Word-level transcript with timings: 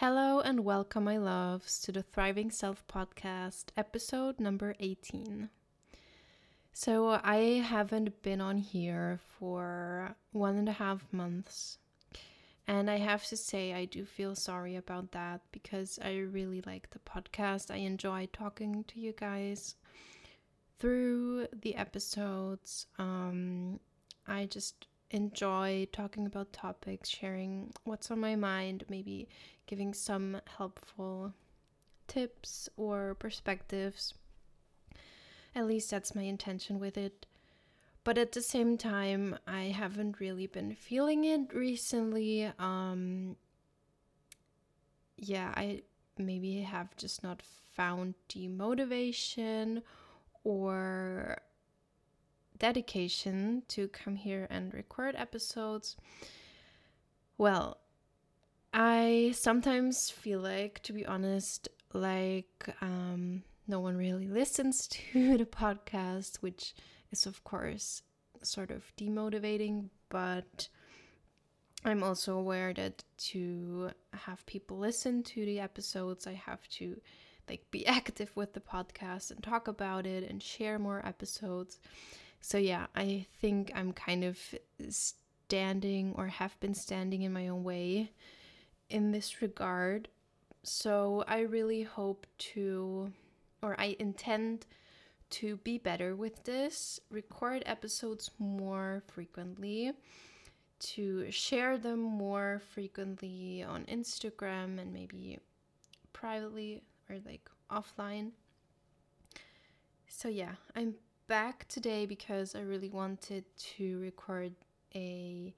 Hello 0.00 0.40
and 0.40 0.64
welcome, 0.64 1.04
my 1.04 1.18
loves, 1.18 1.78
to 1.80 1.92
the 1.92 2.02
Thriving 2.02 2.50
Self 2.50 2.86
podcast, 2.86 3.66
episode 3.76 4.40
number 4.40 4.74
18. 4.80 5.50
So, 6.72 7.20
I 7.22 7.62
haven't 7.62 8.22
been 8.22 8.40
on 8.40 8.56
here 8.56 9.20
for 9.38 10.16
one 10.32 10.56
and 10.56 10.70
a 10.70 10.80
half 10.80 11.04
months. 11.12 11.76
And 12.66 12.90
I 12.90 12.96
have 12.96 13.26
to 13.26 13.36
say, 13.36 13.74
I 13.74 13.84
do 13.84 14.06
feel 14.06 14.34
sorry 14.34 14.74
about 14.74 15.12
that 15.12 15.42
because 15.52 15.98
I 16.02 16.16
really 16.16 16.62
like 16.64 16.88
the 16.88 17.00
podcast. 17.00 17.70
I 17.70 17.80
enjoy 17.80 18.26
talking 18.32 18.84
to 18.84 19.00
you 19.00 19.12
guys 19.12 19.74
through 20.78 21.46
the 21.52 21.76
episodes. 21.76 22.86
Um, 22.98 23.80
I 24.26 24.46
just 24.46 24.86
enjoy 25.10 25.88
talking 25.92 26.26
about 26.26 26.52
topics, 26.52 27.08
sharing 27.08 27.72
what's 27.84 28.10
on 28.10 28.20
my 28.20 28.36
mind, 28.36 28.84
maybe 28.88 29.28
giving 29.70 29.94
some 29.94 30.40
helpful 30.58 31.32
tips 32.08 32.68
or 32.76 33.14
perspectives. 33.14 34.14
At 35.54 35.68
least 35.68 35.92
that's 35.92 36.12
my 36.12 36.22
intention 36.22 36.80
with 36.80 36.98
it. 36.98 37.24
But 38.02 38.18
at 38.18 38.32
the 38.32 38.42
same 38.42 38.76
time, 38.76 39.38
I 39.46 39.66
haven't 39.66 40.18
really 40.18 40.48
been 40.48 40.74
feeling 40.74 41.22
it 41.22 41.54
recently. 41.54 42.50
Um 42.58 43.36
yeah, 45.16 45.52
I 45.54 45.82
maybe 46.18 46.62
have 46.62 46.96
just 46.96 47.22
not 47.22 47.40
found 47.76 48.14
the 48.34 48.48
motivation 48.48 49.82
or 50.42 51.38
dedication 52.58 53.62
to 53.68 53.86
come 53.88 54.16
here 54.16 54.48
and 54.50 54.74
record 54.74 55.14
episodes. 55.14 55.96
Well, 57.38 57.78
I 58.72 59.32
sometimes 59.34 60.10
feel 60.10 60.40
like, 60.40 60.80
to 60.84 60.92
be 60.92 61.04
honest, 61.04 61.68
like 61.92 62.68
um, 62.80 63.42
no 63.66 63.80
one 63.80 63.96
really 63.96 64.28
listens 64.40 64.86
to 64.88 65.38
the 65.38 65.46
podcast, 65.46 66.36
which 66.36 66.74
is, 67.10 67.26
of 67.26 67.42
course, 67.44 68.02
sort 68.42 68.70
of 68.70 68.84
demotivating, 68.96 69.88
but 70.08 70.68
I'm 71.84 72.02
also 72.02 72.36
aware 72.36 72.72
that 72.74 73.04
to 73.18 73.90
have 74.12 74.44
people 74.46 74.78
listen 74.78 75.22
to 75.24 75.44
the 75.44 75.60
episodes, 75.60 76.26
I 76.26 76.34
have 76.34 76.66
to 76.70 77.00
like 77.48 77.68
be 77.70 77.86
active 77.98 78.30
with 78.36 78.52
the 78.52 78.60
podcast 78.60 79.30
and 79.30 79.42
talk 79.42 79.66
about 79.66 80.06
it 80.06 80.28
and 80.28 80.42
share 80.42 80.78
more 80.78 81.04
episodes. 81.04 81.78
So 82.40 82.58
yeah, 82.58 82.86
I 82.94 83.26
think 83.40 83.72
I'm 83.74 83.92
kind 83.92 84.24
of 84.24 84.38
standing 84.88 86.14
or 86.16 86.28
have 86.28 86.58
been 86.60 86.74
standing 86.74 87.22
in 87.22 87.32
my 87.32 87.48
own 87.48 87.64
way 87.64 88.12
in 88.90 89.12
this 89.12 89.40
regard. 89.40 90.08
So 90.62 91.24
I 91.26 91.40
really 91.40 91.82
hope 91.82 92.26
to 92.52 93.12
or 93.62 93.78
I 93.78 93.96
intend 93.98 94.66
to 95.30 95.56
be 95.58 95.78
better 95.78 96.16
with 96.16 96.42
this, 96.44 97.00
record 97.10 97.62
episodes 97.66 98.30
more 98.38 99.02
frequently, 99.06 99.92
to 100.80 101.30
share 101.30 101.78
them 101.78 102.00
more 102.00 102.60
frequently 102.74 103.62
on 103.62 103.84
Instagram 103.84 104.80
and 104.80 104.92
maybe 104.92 105.38
privately 106.12 106.82
or 107.08 107.16
like 107.24 107.48
offline. 107.70 108.30
So, 110.08 110.28
yeah, 110.28 110.54
I'm 110.74 110.94
back 111.28 111.68
today 111.68 112.06
because 112.06 112.54
I 112.54 112.62
really 112.62 112.88
wanted 112.88 113.44
to 113.76 114.00
record 114.00 114.52
a 114.94 115.54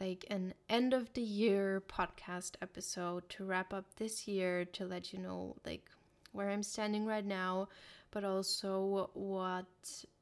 like 0.00 0.24
an 0.30 0.54
end 0.68 0.92
of 0.92 1.12
the 1.14 1.22
year 1.22 1.82
podcast 1.88 2.52
episode 2.62 3.28
to 3.30 3.44
wrap 3.44 3.72
up 3.72 3.84
this 3.96 4.26
year 4.26 4.64
to 4.64 4.84
let 4.84 5.12
you 5.12 5.18
know 5.18 5.56
like 5.64 5.88
where 6.32 6.50
I'm 6.50 6.62
standing 6.62 7.06
right 7.06 7.24
now, 7.24 7.68
but 8.10 8.24
also 8.24 9.10
what 9.14 9.66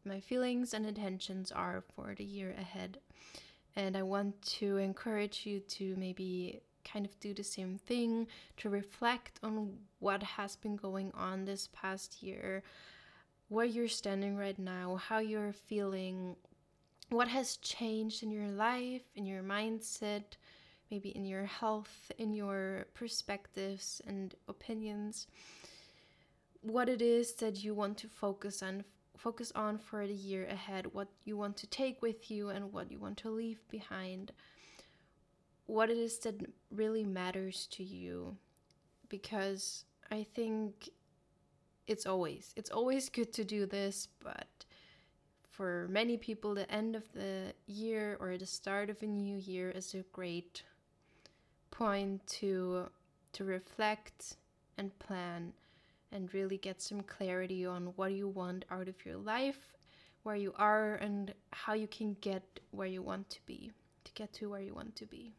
my 0.04 0.20
feelings 0.20 0.74
and 0.74 0.84
intentions 0.84 1.50
are 1.52 1.82
for 1.94 2.14
the 2.16 2.24
year 2.24 2.54
ahead. 2.58 2.98
And 3.74 3.96
I 3.96 4.02
want 4.02 4.40
to 4.58 4.76
encourage 4.76 5.46
you 5.46 5.60
to 5.60 5.96
maybe 5.96 6.60
kind 6.84 7.06
of 7.06 7.18
do 7.20 7.32
the 7.32 7.44
same 7.44 7.78
thing, 7.86 8.26
to 8.58 8.68
reflect 8.68 9.38
on 9.42 9.72
what 10.00 10.22
has 10.22 10.56
been 10.56 10.76
going 10.76 11.12
on 11.14 11.44
this 11.44 11.68
past 11.72 12.22
year, 12.22 12.62
where 13.48 13.64
you're 13.64 13.88
standing 13.88 14.36
right 14.36 14.58
now, 14.58 14.96
how 14.96 15.18
you're 15.18 15.52
feeling, 15.52 16.36
what 17.12 17.28
has 17.28 17.56
changed 17.58 18.22
in 18.22 18.30
your 18.30 18.48
life, 18.48 19.02
in 19.14 19.26
your 19.26 19.42
mindset, 19.42 20.36
maybe 20.90 21.10
in 21.10 21.24
your 21.24 21.44
health, 21.44 22.10
in 22.18 22.32
your 22.32 22.86
perspectives 22.94 24.00
and 24.06 24.34
opinions? 24.48 25.26
What 26.62 26.88
it 26.88 27.02
is 27.02 27.34
that 27.34 27.62
you 27.62 27.74
want 27.74 27.98
to 27.98 28.08
focus 28.08 28.62
on 28.62 28.84
focus 29.16 29.52
on 29.54 29.78
for 29.78 30.04
the 30.06 30.14
year 30.14 30.46
ahead 30.46 30.84
what 30.94 31.06
you 31.24 31.36
want 31.36 31.56
to 31.56 31.66
take 31.68 32.02
with 32.02 32.28
you 32.28 32.48
and 32.48 32.72
what 32.72 32.90
you 32.90 32.98
want 32.98 33.18
to 33.18 33.30
leave 33.30 33.60
behind? 33.68 34.32
What 35.66 35.90
it 35.90 35.98
is 35.98 36.18
that 36.20 36.34
really 36.70 37.04
matters 37.04 37.68
to 37.72 37.84
you? 37.84 38.36
Because 39.08 39.84
i 40.12 40.26
think 40.34 40.90
it's 41.86 42.06
always 42.06 42.52
it's 42.54 42.70
always 42.70 43.08
good 43.08 43.32
to 43.32 43.44
do 43.44 43.66
this 43.66 44.08
but 44.22 44.61
for 45.52 45.86
many 45.90 46.16
people 46.16 46.54
the 46.54 46.70
end 46.72 46.96
of 46.96 47.04
the 47.12 47.52
year 47.66 48.16
or 48.20 48.38
the 48.38 48.46
start 48.46 48.88
of 48.88 49.02
a 49.02 49.06
new 49.06 49.36
year 49.36 49.70
is 49.70 49.94
a 49.94 50.02
great 50.12 50.62
point 51.70 52.26
to 52.26 52.88
to 53.32 53.44
reflect 53.44 54.36
and 54.78 54.98
plan 54.98 55.52
and 56.10 56.32
really 56.34 56.58
get 56.58 56.80
some 56.80 57.02
clarity 57.02 57.64
on 57.64 57.92
what 57.96 58.12
you 58.12 58.28
want 58.28 58.64
out 58.70 58.88
of 58.88 59.04
your 59.04 59.16
life, 59.16 59.72
where 60.22 60.36
you 60.36 60.52
are, 60.56 60.96
and 60.96 61.32
how 61.52 61.72
you 61.72 61.86
can 61.86 62.14
get 62.20 62.60
where 62.70 62.86
you 62.86 63.00
want 63.00 63.28
to 63.30 63.38
be, 63.46 63.72
to 64.04 64.12
get 64.12 64.32
to 64.34 64.50
where 64.50 64.60
you 64.60 64.74
want 64.74 64.94
to 64.96 65.06
be. 65.06 65.32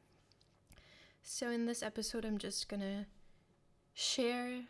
So, 1.21 1.49
in 1.51 1.65
this 1.67 1.83
episode, 1.83 2.25
I'm 2.25 2.39
just 2.39 2.67
gonna 2.67 3.05
share 3.93 4.61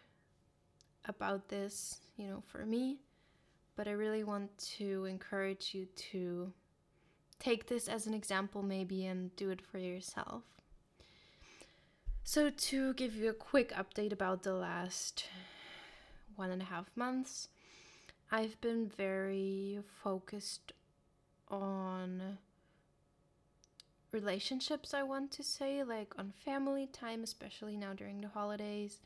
about 1.05 1.47
this, 1.47 2.01
you 2.17 2.27
know, 2.27 2.43
for 2.45 2.65
me, 2.65 2.99
but 3.75 3.87
I 3.87 3.91
really 3.91 4.23
want 4.23 4.57
to 4.77 5.05
encourage 5.05 5.73
you 5.73 5.87
to 6.11 6.53
take 7.39 7.67
this 7.67 7.87
as 7.87 8.07
an 8.07 8.13
example, 8.13 8.61
maybe, 8.63 9.05
and 9.05 9.35
do 9.35 9.49
it 9.49 9.61
for 9.61 9.77
yourself. 9.77 10.43
So, 12.23 12.49
to 12.49 12.93
give 12.93 13.15
you 13.15 13.29
a 13.29 13.33
quick 13.33 13.73
update 13.73 14.13
about 14.13 14.43
the 14.43 14.53
last 14.53 15.25
one 16.35 16.51
and 16.51 16.61
a 16.61 16.65
half 16.65 16.89
months, 16.95 17.49
I've 18.31 18.59
been 18.61 18.87
very 18.87 19.79
focused 20.03 20.71
on 21.49 22.37
relationships, 24.13 24.93
I 24.93 25.03
want 25.03 25.31
to 25.31 25.43
say, 25.43 25.83
like 25.83 26.13
on 26.17 26.31
family 26.45 26.87
time, 26.87 27.23
especially 27.23 27.75
now 27.75 27.93
during 27.93 28.21
the 28.21 28.29
holidays. 28.29 29.01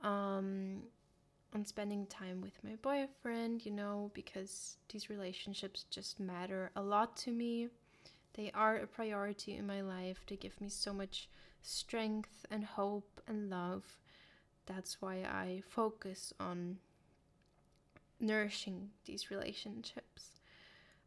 Um, 0.00 0.82
on 1.54 1.64
spending 1.64 2.06
time 2.06 2.40
with 2.40 2.62
my 2.64 2.76
boyfriend, 2.76 3.64
you 3.66 3.72
know, 3.72 4.10
because 4.14 4.76
these 4.90 5.10
relationships 5.10 5.84
just 5.90 6.18
matter 6.18 6.70
a 6.76 6.82
lot 6.82 7.16
to 7.18 7.30
me. 7.30 7.68
They 8.34 8.50
are 8.54 8.76
a 8.76 8.86
priority 8.86 9.56
in 9.56 9.66
my 9.66 9.82
life. 9.82 10.18
They 10.26 10.36
give 10.36 10.58
me 10.60 10.68
so 10.68 10.92
much 10.92 11.28
strength 11.62 12.46
and 12.50 12.64
hope 12.64 13.20
and 13.28 13.50
love 13.50 13.96
that's 14.66 15.00
why 15.00 15.16
I 15.16 15.62
focus 15.68 16.32
on 16.38 16.78
nourishing 18.20 18.90
these 19.04 19.30
relationships. 19.30 20.40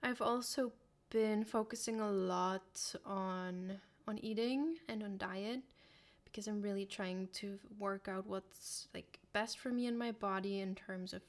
I've 0.03 0.21
also 0.21 0.73
been 1.09 1.43
focusing 1.43 1.99
a 2.01 2.11
lot 2.11 2.95
on 3.05 3.79
on 4.07 4.19
eating 4.19 4.75
and 4.87 5.01
on 5.01 5.17
diet 5.17 5.61
because 6.35 6.47
I'm 6.49 6.61
really 6.61 6.85
trying 6.85 7.29
to 7.35 7.57
work 7.79 8.09
out 8.09 8.27
what's 8.27 8.89
like 8.93 9.19
best 9.31 9.57
for 9.57 9.69
me 9.69 9.87
and 9.87 9.97
my 9.97 10.11
body 10.11 10.59
in 10.59 10.75
terms 10.75 11.13
of 11.13 11.21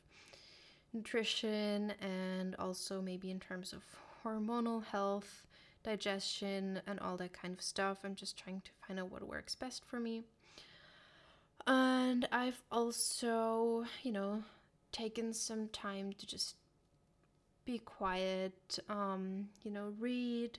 nutrition 0.92 1.92
and 2.00 2.56
also 2.56 3.00
maybe 3.00 3.30
in 3.30 3.38
terms 3.38 3.72
of 3.72 3.84
hormonal 4.24 4.84
health, 4.84 5.46
digestion 5.84 6.80
and 6.88 6.98
all 6.98 7.16
that 7.18 7.32
kind 7.32 7.54
of 7.54 7.62
stuff. 7.62 7.98
I'm 8.02 8.16
just 8.16 8.36
trying 8.36 8.62
to 8.62 8.70
find 8.84 8.98
out 8.98 9.12
what 9.12 9.22
works 9.22 9.54
best 9.54 9.84
for 9.84 10.00
me. 10.00 10.24
And 11.68 12.26
I've 12.32 12.60
also, 12.72 13.84
you 14.02 14.10
know, 14.10 14.42
taken 14.90 15.32
some 15.32 15.68
time 15.68 16.14
to 16.14 16.26
just 16.26 16.56
be 17.64 17.78
quiet, 17.78 18.80
um, 18.88 19.50
you 19.62 19.70
know, 19.70 19.92
read, 20.00 20.58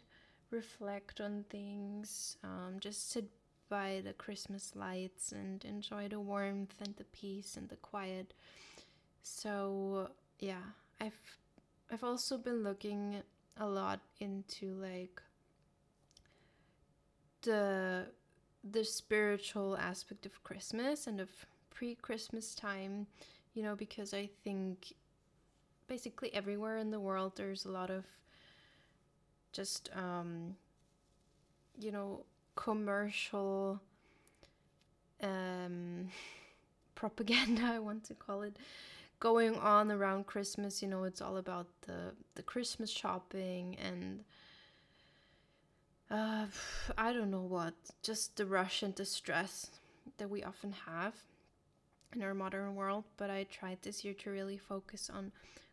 reflect 0.51 1.19
on 1.19 1.43
things, 1.49 2.37
um, 2.45 2.77
just 2.79 3.11
sit 3.11 3.25
by 3.69 4.01
the 4.03 4.13
Christmas 4.13 4.75
lights 4.75 5.31
and 5.31 5.63
enjoy 5.65 6.07
the 6.07 6.19
warmth 6.19 6.75
and 6.81 6.95
the 6.95 7.03
peace 7.05 7.57
and 7.57 7.69
the 7.69 7.75
quiet. 7.77 8.33
So, 9.23 10.09
yeah, 10.39 10.63
I've 10.99 11.19
I've 11.91 12.03
also 12.03 12.37
been 12.37 12.63
looking 12.63 13.21
a 13.57 13.67
lot 13.67 14.01
into 14.19 14.73
like 14.75 15.21
the 17.41 18.07
the 18.63 18.83
spiritual 18.83 19.77
aspect 19.77 20.25
of 20.25 20.43
Christmas 20.43 21.07
and 21.07 21.19
of 21.19 21.29
pre 21.69 21.95
Christmas 21.95 22.55
time, 22.55 23.07
you 23.53 23.63
know, 23.63 23.75
because 23.75 24.13
I 24.13 24.29
think 24.43 24.93
basically 25.87 26.33
everywhere 26.33 26.77
in 26.77 26.91
the 26.91 26.99
world 26.99 27.33
there's 27.35 27.65
a 27.65 27.71
lot 27.71 27.89
of 27.89 28.05
just, 29.53 29.89
um, 29.95 30.55
you 31.79 31.91
know, 31.91 32.25
commercial 32.57 33.79
um, 35.23 36.09
propaganda, 36.95 37.63
I 37.63 37.79
want 37.79 38.03
to 38.05 38.13
call 38.13 38.41
it, 38.41 38.57
going 39.21 39.55
on 39.55 39.91
around 39.91 40.25
Christmas. 40.25 40.81
You 40.81 40.89
know, 40.89 41.05
it's 41.05 41.21
all 41.21 41.37
about 41.37 41.67
the, 41.85 42.11
the 42.35 42.43
Christmas 42.43 42.89
shopping 42.89 43.77
and 43.81 44.25
uh, 46.09 46.45
I 46.97 47.13
don't 47.13 47.31
know 47.31 47.41
what, 47.41 47.73
just 48.01 48.35
the 48.37 48.45
rush 48.45 48.81
and 48.81 48.95
the 48.95 49.05
stress 49.05 49.69
that 50.17 50.29
we 50.29 50.43
often 50.43 50.73
have 50.85 51.13
in 52.15 52.23
our 52.23 52.33
modern 52.33 52.75
world. 52.75 53.03
But 53.17 53.29
I 53.29 53.43
tried 53.43 53.79
this 53.81 54.03
year 54.03 54.13
to 54.15 54.29
really 54.31 54.57
focus 54.57 55.09
on 55.13 55.31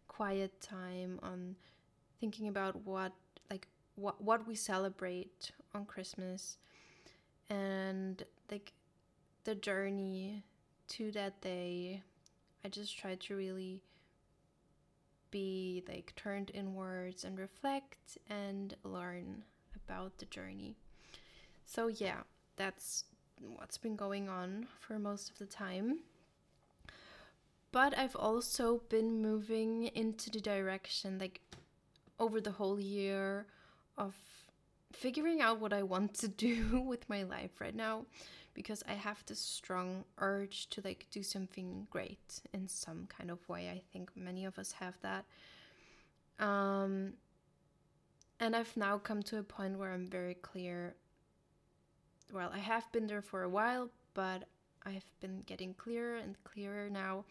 quiet 0.09 0.61
time, 0.61 1.21
on 1.23 1.57
thinking 2.21 2.49
about 2.49 2.85
what, 2.85 3.13
like, 3.51 3.69
what, 3.95 4.21
what 4.21 4.47
we 4.47 4.57
celebrate 4.57 5.53
on 5.73 5.85
Christmas 5.85 6.57
and, 7.51 8.23
like, 8.51 8.73
the 9.45 9.55
journey 9.55 10.43
to 10.89 11.11
that 11.13 11.41
day. 11.41 12.03
I 12.65 12.69
just 12.69 12.99
tried 12.99 13.21
to 13.21 13.37
really 13.37 13.83
be 15.31 15.83
like 15.89 16.15
turned 16.17 16.51
inwards 16.55 17.25
and 17.25 17.39
reflect 17.39 18.19
and 18.31 18.75
learn 18.85 19.43
about 19.75 20.17
the 20.19 20.27
journey. 20.27 20.77
So, 21.67 21.89
yeah, 21.89 22.23
that's 22.57 23.05
what's 23.57 23.77
been 23.77 23.97
going 23.97 24.29
on 24.29 24.69
for 24.79 24.99
most 24.99 25.31
of 25.31 25.39
the 25.39 25.47
time. 25.47 25.99
But 27.73 27.99
I've 27.99 28.15
also 28.17 28.83
been 28.89 29.21
moving 29.21 29.89
into 29.89 30.31
the 30.31 30.41
direction, 30.41 31.19
like 31.19 31.41
over 32.21 32.41
the 32.41 32.53
whole 32.53 32.79
year, 32.79 33.47
of 33.99 34.15
figuring 34.95 35.41
out 35.41 35.61
what 35.61 35.73
I 35.73 35.83
want 35.83 36.15
to 36.15 36.29
do 36.29 36.81
with 36.87 37.09
my 37.09 37.23
life 37.23 37.61
right 37.61 37.75
now 37.75 38.07
because 38.55 38.83
I 38.89 38.93
have 38.93 39.23
this 39.27 39.41
strong 39.41 40.05
urge 40.19 40.69
to 40.71 40.81
like 40.85 41.07
do 41.11 41.23
something 41.23 41.87
great 41.91 42.41
in 42.53 42.69
some 42.69 43.07
kind 43.09 43.31
of 43.31 43.47
way. 43.49 43.69
I 43.69 43.83
think 43.93 44.11
many 44.17 44.45
of 44.45 44.59
us 44.59 44.73
have 44.73 44.95
that. 45.03 45.25
Um 46.39 47.15
and 48.41 48.57
I've 48.57 48.77
now 48.77 48.99
come 48.99 49.23
to 49.25 49.39
a 49.39 49.43
point 49.43 49.79
where 49.79 49.93
I'm 49.93 50.07
very 50.07 50.35
clear. 50.35 50.95
Well, 52.33 52.51
I 52.53 52.59
have 52.59 52.91
been 52.93 53.07
there 53.07 53.23
for 53.23 53.43
a 53.43 53.49
while, 53.49 53.91
but 54.13 54.45
I've 54.85 55.11
been 55.21 55.43
getting 55.47 55.75
clearer 55.75 56.17
and 56.17 56.37
clearer 56.45 56.91
now 56.91 57.25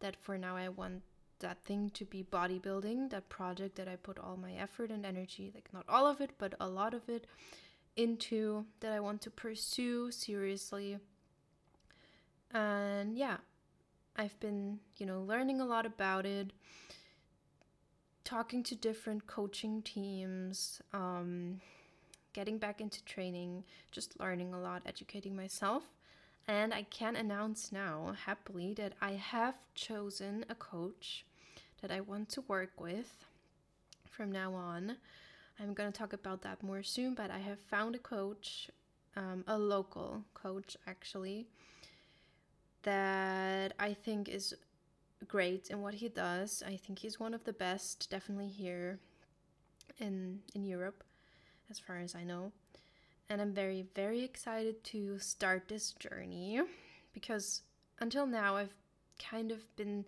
that 0.00 0.16
for 0.16 0.38
now 0.38 0.56
I 0.56 0.68
want 0.70 1.02
that 1.40 1.64
thing 1.64 1.90
to 1.94 2.04
be 2.04 2.22
bodybuilding, 2.22 3.10
that 3.10 3.28
project 3.28 3.76
that 3.76 3.88
I 3.88 3.96
put 3.96 4.18
all 4.18 4.36
my 4.36 4.52
effort 4.52 4.90
and 4.90 5.04
energy, 5.04 5.50
like 5.54 5.68
not 5.72 5.84
all 5.88 6.06
of 6.06 6.20
it, 6.20 6.30
but 6.38 6.54
a 6.60 6.68
lot 6.68 6.94
of 6.94 7.08
it 7.08 7.26
into 7.96 8.64
that 8.80 8.92
I 8.92 9.00
want 9.00 9.20
to 9.22 9.30
pursue 9.30 10.10
seriously. 10.10 10.98
And 12.52 13.16
yeah, 13.16 13.38
I've 14.16 14.38
been, 14.40 14.80
you 14.96 15.06
know, 15.06 15.20
learning 15.22 15.60
a 15.60 15.64
lot 15.64 15.86
about 15.86 16.26
it 16.26 16.52
talking 18.24 18.62
to 18.62 18.76
different 18.76 19.26
coaching 19.26 19.82
teams, 19.82 20.80
um, 20.92 21.60
getting 22.32 22.58
back 22.58 22.80
into 22.80 23.04
training, 23.04 23.64
just 23.90 24.18
learning 24.20 24.54
a 24.54 24.60
lot, 24.60 24.82
educating 24.86 25.34
myself. 25.34 25.82
And 26.46 26.72
I 26.72 26.82
can 26.84 27.16
announce 27.16 27.72
now, 27.72 28.14
happily, 28.26 28.72
that 28.74 28.92
I 29.00 29.12
have 29.12 29.54
chosen 29.74 30.44
a 30.48 30.54
coach 30.54 31.24
that 31.82 31.90
I 31.90 32.00
want 32.00 32.28
to 32.30 32.42
work 32.42 32.80
with 32.80 33.24
from 34.10 34.32
now 34.32 34.54
on. 34.54 34.96
I'm 35.58 35.74
going 35.74 35.90
to 35.90 35.98
talk 35.98 36.12
about 36.12 36.42
that 36.42 36.62
more 36.62 36.82
soon, 36.82 37.14
but 37.14 37.30
I 37.30 37.38
have 37.38 37.58
found 37.58 37.94
a 37.94 37.98
coach, 37.98 38.70
um, 39.16 39.44
a 39.46 39.58
local 39.58 40.22
coach 40.34 40.76
actually, 40.86 41.46
that 42.82 43.74
I 43.78 43.92
think 43.94 44.28
is 44.28 44.54
great 45.28 45.68
in 45.68 45.82
what 45.82 45.94
he 45.94 46.08
does. 46.08 46.62
I 46.66 46.76
think 46.76 46.98
he's 46.98 47.20
one 47.20 47.34
of 47.34 47.44
the 47.44 47.52
best, 47.52 48.08
definitely 48.10 48.48
here 48.48 48.98
in 49.98 50.40
in 50.54 50.64
Europe, 50.64 51.04
as 51.70 51.78
far 51.78 51.98
as 51.98 52.14
I 52.14 52.24
know. 52.24 52.52
And 53.28 53.40
I'm 53.40 53.52
very 53.52 53.84
very 53.94 54.24
excited 54.24 54.82
to 54.84 55.18
start 55.18 55.68
this 55.68 55.92
journey 55.92 56.60
because 57.12 57.62
until 58.00 58.26
now 58.26 58.56
I've 58.56 58.74
kind 59.18 59.52
of 59.52 59.60
been, 59.76 60.04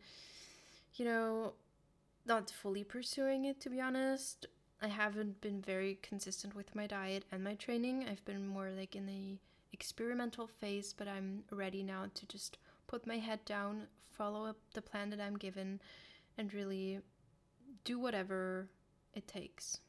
you 1.02 1.08
know, 1.08 1.54
not 2.26 2.48
fully 2.48 2.84
pursuing 2.84 3.44
it 3.46 3.60
to 3.60 3.68
be 3.68 3.80
honest. 3.80 4.46
I 4.80 4.86
haven't 4.86 5.40
been 5.40 5.60
very 5.60 5.98
consistent 6.00 6.54
with 6.54 6.76
my 6.76 6.86
diet 6.86 7.24
and 7.32 7.42
my 7.42 7.56
training. 7.56 8.06
I've 8.08 8.24
been 8.24 8.46
more 8.46 8.70
like 8.70 8.94
in 8.94 9.06
the 9.06 9.38
experimental 9.72 10.46
phase, 10.46 10.94
but 10.96 11.08
I'm 11.08 11.42
ready 11.50 11.82
now 11.82 12.06
to 12.14 12.26
just 12.26 12.58
put 12.86 13.04
my 13.04 13.16
head 13.18 13.44
down, 13.44 13.88
follow 14.12 14.46
up 14.46 14.58
the 14.74 14.82
plan 14.82 15.10
that 15.10 15.20
I'm 15.20 15.36
given, 15.36 15.80
and 16.38 16.54
really 16.54 17.00
do 17.82 17.98
whatever 17.98 18.68
it 19.12 19.26
takes. 19.26 19.80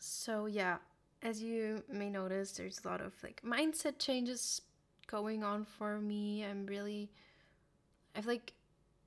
So, 0.00 0.46
yeah, 0.46 0.78
as 1.22 1.40
you 1.40 1.84
may 1.88 2.10
notice, 2.10 2.50
there's 2.52 2.80
a 2.84 2.88
lot 2.88 3.00
of 3.00 3.12
like 3.22 3.40
mindset 3.44 4.00
changes 4.00 4.62
going 5.06 5.44
on 5.44 5.64
for 5.64 6.00
me. 6.00 6.44
I'm 6.44 6.66
really, 6.66 7.12
I've 8.16 8.26
like, 8.26 8.52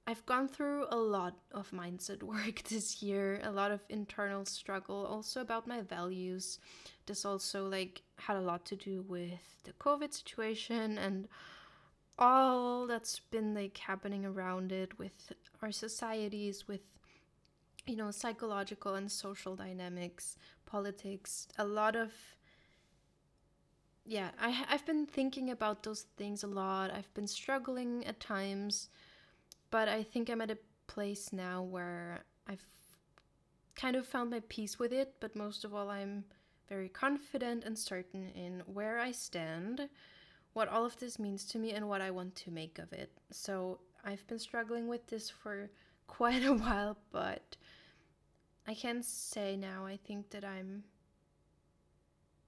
I've 0.10 0.26
gone 0.26 0.48
through 0.48 0.88
a 0.90 0.98
lot 0.98 1.36
of 1.52 1.70
mindset 1.70 2.24
work 2.36 2.64
this 2.64 3.04
year, 3.04 3.40
a 3.44 3.52
lot 3.52 3.70
of 3.70 3.82
internal 3.90 4.44
struggle, 4.44 5.06
also 5.06 5.40
about 5.40 5.68
my 5.68 5.82
values. 5.82 6.58
This 7.06 7.26
also 7.26 7.68
like 7.68 8.02
had 8.18 8.36
a 8.36 8.42
lot 8.42 8.66
to 8.66 8.76
do 8.76 9.04
with 9.08 9.62
the 9.66 9.74
COVID 9.74 10.12
situation 10.12 10.98
and 10.98 11.28
all 12.18 12.88
that's 12.88 13.20
been 13.20 13.54
like 13.54 13.78
happening 13.78 14.26
around 14.26 14.72
it 14.72 14.98
with 14.98 15.32
our 15.62 15.72
societies 15.72 16.68
with 16.68 16.82
you 17.86 17.96
know 17.96 18.10
psychological 18.10 18.96
and 18.96 19.12
social 19.12 19.56
dynamics 19.56 20.38
politics 20.66 21.48
a 21.58 21.64
lot 21.64 21.96
of 21.96 22.12
yeah 24.06 24.32
I, 24.38 24.66
i've 24.70 24.86
been 24.86 25.06
thinking 25.06 25.50
about 25.50 25.84
those 25.84 26.08
things 26.18 26.44
a 26.44 26.48
lot 26.48 26.92
i've 26.92 27.14
been 27.14 27.26
struggling 27.28 28.06
at 28.06 28.20
times 28.20 28.90
but 29.72 29.88
i 29.88 30.04
think 30.04 30.30
i'm 30.30 30.42
at 30.42 30.52
a 30.52 30.58
place 30.88 31.32
now 31.32 31.62
where 31.62 32.24
i've 32.48 32.66
kind 33.76 33.96
of 33.96 34.06
found 34.06 34.30
my 34.30 34.42
peace 34.50 34.78
with 34.80 34.92
it 34.92 35.16
but 35.20 35.36
most 35.36 35.64
of 35.64 35.74
all 35.74 35.90
i'm 35.90 36.24
very 36.68 36.90
confident 36.90 37.64
and 37.64 37.78
certain 37.78 38.30
in 38.36 38.62
where 38.66 39.00
i 39.00 39.12
stand 39.12 39.90
what 40.54 40.68
all 40.68 40.86
of 40.86 40.98
this 41.00 41.20
means 41.20 41.46
to 41.46 41.60
me 41.60 41.72
and 41.72 41.88
what 41.88 42.02
I 42.02 42.12
want 42.12 42.36
to 42.36 42.52
make 42.52 42.80
of 42.80 42.92
it. 42.94 43.12
So 43.32 43.80
I've 44.04 44.26
been 44.28 44.40
struggling 44.40 44.88
with 44.88 45.08
this 45.08 45.30
for 45.30 45.70
quite 46.08 46.46
a 46.46 46.54
while, 46.54 46.98
but 47.12 47.56
I 48.68 48.74
can 48.74 49.04
say 49.04 49.56
now 49.56 49.86
I 49.86 49.98
think 49.98 50.30
that 50.32 50.44
I'm 50.44 50.84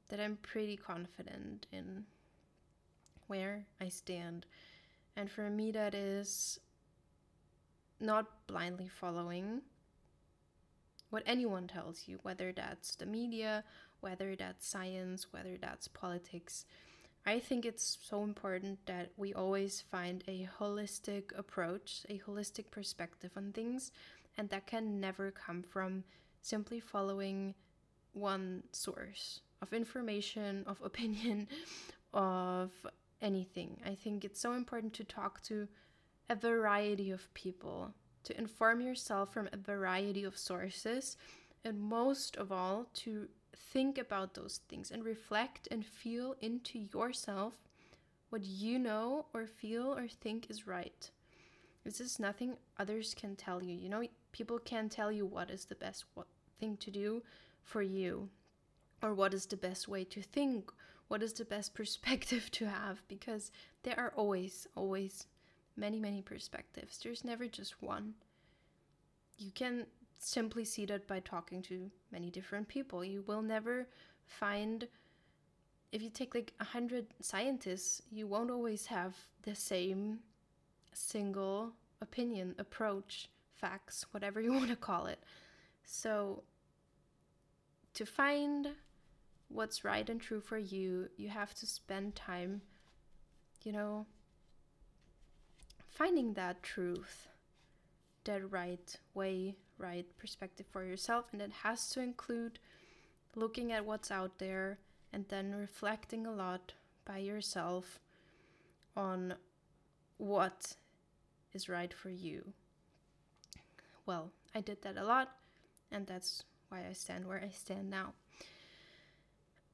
that 0.10 0.20
I'm 0.20 0.38
pretty 0.42 0.76
confident 0.76 1.68
in 1.72 2.04
where 3.28 3.66
I 3.80 3.88
stand. 3.88 4.46
And 5.16 5.32
for 5.32 5.50
me 5.50 5.72
that 5.72 5.94
is 5.94 6.60
not 8.02 8.48
blindly 8.48 8.88
following 8.88 9.62
what 11.10 11.24
anyone 11.26 11.68
tells 11.68 12.08
you, 12.08 12.20
whether 12.24 12.52
that's 12.52 12.96
the 12.96 13.06
media, 13.06 13.64
whether 14.00 14.36
that's 14.36 14.68
science, 14.68 15.28
whether 15.32 15.58
that's 15.60 15.88
politics. 15.88 16.66
I 17.26 17.40
think 17.40 17.66
it's 17.66 18.00
so 18.02 18.24
important 18.24 18.86
that 18.88 19.12
we 19.16 19.34
always 19.34 19.82
find 19.82 20.24
a 20.28 20.50
holistic 20.60 21.38
approach, 21.38 22.06
a 22.10 22.18
holistic 22.20 22.72
perspective 22.72 23.32
on 23.38 23.52
things, 23.52 23.92
and 24.38 24.50
that 24.50 24.66
can 24.66 25.00
never 25.00 25.30
come 25.32 25.62
from 25.62 26.04
simply 26.42 26.80
following 26.80 27.54
one 28.14 28.64
source 28.72 29.42
of 29.62 29.74
information, 29.74 30.64
of 30.66 30.82
opinion, 30.84 31.48
of 32.14 32.72
anything. 33.22 33.78
I 33.86 33.96
think 33.96 34.26
it's 34.26 34.42
so 34.42 34.54
important 34.54 34.94
to 34.94 35.04
talk 35.04 35.42
to 35.44 35.68
a 36.32 36.36
variety 36.36 37.12
of 37.12 37.32
people, 37.34 37.94
to 38.24 38.38
inform 38.38 38.80
yourself 38.80 39.34
from 39.34 39.50
a 39.52 39.58
variety 39.58 40.24
of 40.24 40.38
sources, 40.38 41.18
and 41.66 41.78
most 41.78 42.38
of 42.38 42.54
all, 42.54 42.88
to 42.94 43.28
think 43.54 43.98
about 43.98 44.34
those 44.34 44.62
things 44.70 44.92
and 44.92 45.04
reflect 45.04 45.68
and 45.70 45.86
feel 45.86 46.38
into 46.40 46.80
yourself 46.80 47.54
what 48.30 48.46
you 48.46 48.80
know 48.80 49.26
or 49.34 49.46
feel 49.46 49.94
or 49.94 50.08
think 50.08 50.50
is 50.50 50.66
right. 50.66 51.12
This 51.84 52.00
is 52.00 52.18
nothing 52.18 52.56
others 52.80 53.14
can 53.14 53.36
tell 53.36 53.62
you. 53.62 53.76
You 53.76 53.90
know, 53.90 54.04
people 54.32 54.58
can't 54.58 54.90
tell 54.90 55.12
you 55.12 55.26
what 55.26 55.52
is 55.52 55.66
the 55.66 55.76
best 55.76 56.06
thing 56.62 56.78
to 56.78 56.92
do 56.92 57.24
for 57.62 57.82
you 57.82 58.30
or 59.04 59.14
what 59.14 59.34
is 59.34 59.46
the 59.48 59.58
best 59.58 59.90
way 59.90 60.06
to 60.06 60.22
think, 60.22 60.72
what 61.10 61.22
is 61.22 61.34
the 61.34 61.44
best 61.44 61.74
perspective 61.82 62.50
to 62.52 62.70
have 62.70 63.06
because 63.10 63.52
there 63.84 64.00
are 64.00 64.14
always 64.16 64.66
always 64.78 65.26
many 65.76 66.00
many 66.00 66.22
perspectives. 66.22 67.00
There's 67.04 67.24
never 67.24 67.48
just 67.48 67.82
one. 67.82 68.14
You 69.38 69.52
can 69.52 69.86
simply 70.18 70.66
see 70.66 70.86
that 70.86 71.08
by 71.08 71.20
talking 71.20 71.62
to 71.64 71.90
many 72.12 72.30
different 72.30 72.68
people. 72.68 73.04
You 73.04 73.24
will 73.26 73.42
never 73.42 73.88
find 74.26 74.88
if 75.92 76.02
you 76.02 76.10
take 76.10 76.36
like 76.36 76.54
a 76.60 76.64
hundred 76.64 77.08
scientists 77.22 78.02
you 78.12 78.28
won't 78.28 78.52
always 78.52 78.86
have 78.86 79.16
the 79.44 79.56
same 79.56 80.20
single 80.94 81.74
opinion 82.02 82.56
approach 82.60 83.30
facts 83.56 84.06
whatever 84.12 84.42
you 84.42 84.54
want 84.60 84.70
to 84.70 84.76
call 84.76 85.06
it. 85.08 85.20
So 85.84 86.44
to 87.94 88.06
find 88.06 88.70
what's 89.50 89.84
right 89.84 90.10
and 90.10 90.20
true 90.22 90.40
for 90.40 90.58
you, 90.58 91.10
you 91.18 91.30
have 91.30 91.54
to 91.56 91.66
spend 91.66 92.16
time, 92.16 92.62
you 93.64 93.72
know, 93.72 94.06
finding 95.92 96.34
that 96.34 96.64
truth, 96.64 97.28
that 98.24 98.52
right 98.52 98.96
way, 99.14 99.56
right 99.78 100.06
perspective 100.18 100.66
for 100.72 100.84
yourself. 100.84 101.26
And 101.32 101.42
it 101.42 101.52
has 101.64 101.90
to 101.92 102.02
include 102.02 102.60
looking 103.36 103.72
at 103.72 103.86
what's 103.86 104.12
out 104.12 104.40
there 104.40 104.80
and 105.14 105.26
then 105.30 105.54
reflecting 105.54 106.26
a 106.26 106.32
lot 106.32 106.74
by 107.06 107.18
yourself 107.18 108.00
on 108.96 109.36
what 110.18 110.76
is 111.54 111.68
right 111.68 111.94
for 111.94 112.10
you. 112.10 112.54
Well, 114.06 114.32
I 114.56 114.62
did 114.62 114.82
that 114.84 114.98
a 114.98 115.04
lot, 115.04 115.32
and 115.92 116.08
that's 116.08 116.44
why 116.70 116.86
I 116.90 116.94
stand 116.94 117.28
where 117.28 117.42
I 117.44 117.50
stand 117.50 117.90
now. 117.90 118.14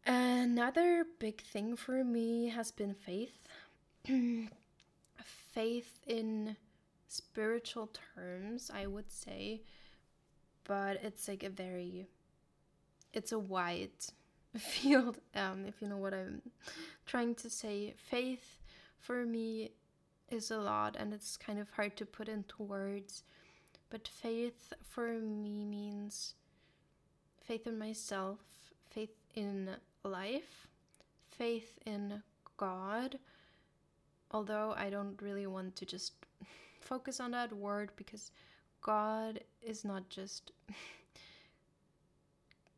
Another 0.06 1.06
big 1.20 1.42
thing 1.42 1.76
for 1.76 2.04
me 2.04 2.50
has 2.50 2.72
been 2.72 2.94
faith. 2.94 3.38
faith 5.58 6.00
in 6.06 6.56
spiritual 7.08 7.90
terms, 8.14 8.70
I 8.72 8.86
would 8.86 9.12
say, 9.12 9.64
but 10.66 10.98
it's 11.02 11.28
like 11.28 11.42
a 11.42 11.50
very 11.50 12.06
it's 13.12 13.32
a 13.32 13.40
wide 13.40 13.98
field 14.58 15.18
um 15.34 15.66
if 15.66 15.82
you 15.82 15.88
know 15.88 15.98
what 15.98 16.14
I'm 16.14 16.44
trying 17.08 17.34
to 17.42 17.50
say. 17.50 17.96
Faith 17.98 18.60
for 19.00 19.26
me 19.26 19.72
is 20.30 20.52
a 20.52 20.60
lot 20.60 20.96
and 20.96 21.12
it's 21.12 21.36
kind 21.38 21.58
of 21.58 21.72
hard 21.72 21.98
to 21.98 22.06
put 22.06 22.30
into 22.30 22.62
words. 22.62 23.24
But 23.90 24.08
faith 24.08 24.74
for 24.84 25.08
me 25.14 25.66
means 25.66 26.36
faith 27.48 27.66
in 27.66 27.80
myself, 27.80 28.38
faith 28.92 29.18
in 29.34 29.72
life, 30.04 30.68
faith 31.32 31.80
in 31.84 32.22
God, 32.58 33.18
although 34.32 34.74
I 34.78 34.90
don't 34.90 35.22
really 35.22 35.48
want 35.48 35.76
to 35.78 35.86
just 35.86 36.14
focus 36.82 37.20
on 37.20 37.32
that 37.32 37.54
word 37.54 37.92
because 37.96 38.32
God 38.82 39.42
is 39.62 39.84
not 39.84 40.10
just. 40.10 40.52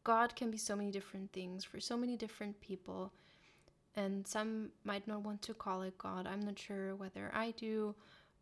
God 0.03 0.35
can 0.35 0.49
be 0.49 0.57
so 0.57 0.75
many 0.75 0.91
different 0.91 1.31
things 1.33 1.63
for 1.63 1.79
so 1.79 1.95
many 1.95 2.15
different 2.15 2.59
people, 2.61 3.13
and 3.95 4.25
some 4.25 4.69
might 4.83 5.07
not 5.07 5.23
want 5.23 5.41
to 5.43 5.53
call 5.53 5.83
it 5.83 5.97
God. 5.97 6.25
I'm 6.25 6.39
not 6.39 6.57
sure 6.57 6.95
whether 6.95 7.29
I 7.33 7.51
do, 7.51 7.93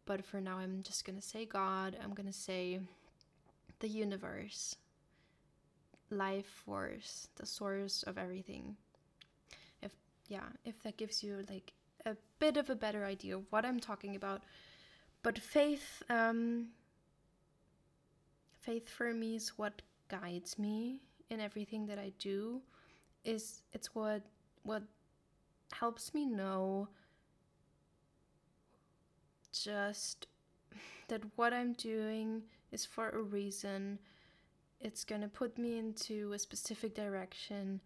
but 0.06 0.24
for 0.24 0.40
now, 0.40 0.58
I'm 0.60 0.82
just 0.84 1.04
gonna 1.04 1.22
say 1.22 1.46
God. 1.46 1.98
I'm 2.02 2.14
gonna 2.14 2.32
say 2.32 2.80
the 3.80 3.88
universe, 3.88 4.76
life 6.10 6.46
force, 6.66 7.28
the 7.36 7.46
source 7.46 8.04
of 8.04 8.18
everything. 8.18 8.78
If 9.82 9.92
yeah, 10.28 10.48
if 10.64 10.82
that 10.84 10.98
gives 10.98 11.24
you 11.24 11.44
like 11.50 11.74
a 12.08 12.18
bit 12.40 12.58
of 12.58 12.70
a 12.70 12.76
better 12.76 13.06
idea 13.06 13.36
of 13.38 13.46
what 13.50 13.66
I'm 13.66 13.80
talking 13.80 14.16
about. 14.16 14.44
But 15.24 15.38
faith 15.38 16.04
um 16.10 16.70
faith 18.60 18.90
for 18.90 19.14
me 19.14 19.36
is 19.36 19.58
what 19.58 19.82
guides 20.10 20.58
me 20.58 21.02
in 21.30 21.40
everything 21.40 21.86
that 21.88 22.00
I 22.00 22.14
do. 22.20 22.62
Is 23.24 23.62
it's 23.74 23.94
what 23.94 24.24
what 24.64 24.84
helps 25.72 26.14
me 26.14 26.26
know 26.26 26.88
just 29.52 30.28
that 31.08 31.22
what 31.36 31.54
I'm 31.54 31.74
doing 31.74 32.44
is 32.72 32.86
for 32.86 33.10
a 33.10 33.22
reason 33.22 34.00
it's 34.80 35.04
going 35.04 35.22
to 35.22 35.28
put 35.28 35.58
me 35.58 35.78
into 35.78 36.34
a 36.34 36.40
specific 36.40 36.94
direction. 36.94 37.82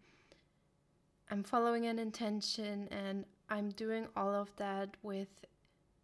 I'm 1.29 1.43
following 1.43 1.85
an 1.85 1.99
intention 1.99 2.89
and 2.91 3.25
I'm 3.51 3.69
doing 3.69 4.07
all 4.15 4.33
of 4.33 4.49
that 4.57 4.95
with 5.03 5.45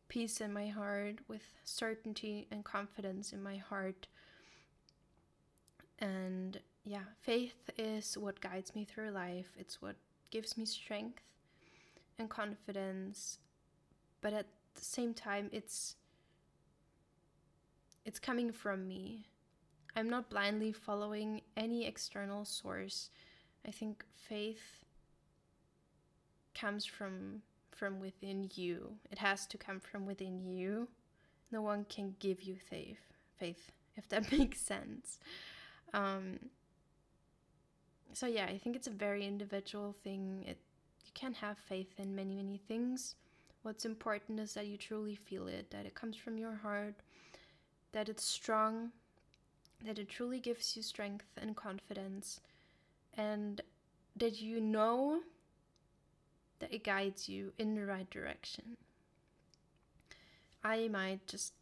peace 0.09 0.41
in 0.41 0.53
my 0.53 0.67
heart, 0.67 1.15
with 1.27 1.41
certainty 1.63 2.47
and 2.51 2.63
confidence 2.63 3.33
in 3.33 3.41
my 3.41 3.57
heart. 3.57 4.07
And 5.99 6.59
yeah, 6.83 7.05
faith 7.21 7.69
is 7.77 8.17
what 8.17 8.41
guides 8.41 8.75
me 8.75 8.85
through 8.85 9.09
life, 9.09 9.49
it's 9.57 9.81
what 9.81 9.95
gives 10.29 10.57
me 10.57 10.65
strength 10.65 11.23
and 12.19 12.29
confidence. 12.29 13.39
But 14.21 14.33
at 14.33 14.47
the 14.75 14.85
same 14.85 15.13
time, 15.15 15.49
it's 15.51 15.95
it's 18.05 18.19
coming 18.19 18.51
from 18.51 18.87
me 18.87 19.27
I'm 19.97 20.09
not 20.11 20.29
blindly 20.29 20.73
following 20.73 21.41
any 21.55 21.87
external 21.87 22.45
source. 22.45 23.09
I 23.67 23.71
think 23.71 24.05
faith 24.13 24.85
comes 26.59 26.85
from 26.85 27.41
from 27.71 27.99
within 27.99 28.49
you. 28.55 28.95
It 29.11 29.19
has 29.19 29.45
to 29.47 29.57
come 29.57 29.79
from 29.79 30.05
within 30.05 30.43
you. 30.45 30.87
No 31.51 31.61
one 31.61 31.85
can 31.87 32.15
give 32.19 32.41
you 32.41 32.55
faith, 32.55 33.13
faith, 33.37 33.71
if 33.95 34.09
that 34.09 34.31
makes 34.37 34.59
sense. 34.59 35.19
Um, 35.93 36.39
so 38.13 38.25
yeah, 38.25 38.45
I 38.45 38.57
think 38.57 38.75
it's 38.75 38.87
a 38.87 38.91
very 38.91 39.25
individual 39.25 39.93
thing. 39.93 40.43
It 40.47 40.57
you 41.05 41.11
can 41.13 41.33
have 41.33 41.57
faith 41.57 41.93
in 41.97 42.15
many 42.15 42.35
many 42.35 42.57
things. 42.67 43.15
What's 43.63 43.85
important 43.85 44.39
is 44.39 44.53
that 44.53 44.67
you 44.67 44.77
truly 44.77 45.15
feel 45.15 45.47
it, 45.47 45.71
that 45.71 45.85
it 45.85 45.93
comes 45.93 46.15
from 46.15 46.37
your 46.37 46.55
heart, 46.55 46.95
that 47.91 48.07
it's 48.07 48.23
strong, 48.23 48.91
that 49.85 49.99
it 49.99 50.09
truly 50.09 50.39
gives 50.39 50.75
you 50.75 50.81
strength 50.81 51.25
and 51.41 51.55
confidence, 51.55 52.39
and 53.15 53.61
that 54.15 54.41
you 54.41 54.61
know 54.61 55.19
that 56.59 56.73
it 56.73 56.83
guides 56.83 57.29
you 57.29 57.53
in 57.57 57.75
the 57.75 57.85
right 57.85 58.09
direction. 58.09 58.77
I 60.63 60.87
might 60.87 61.25
just 61.27 61.53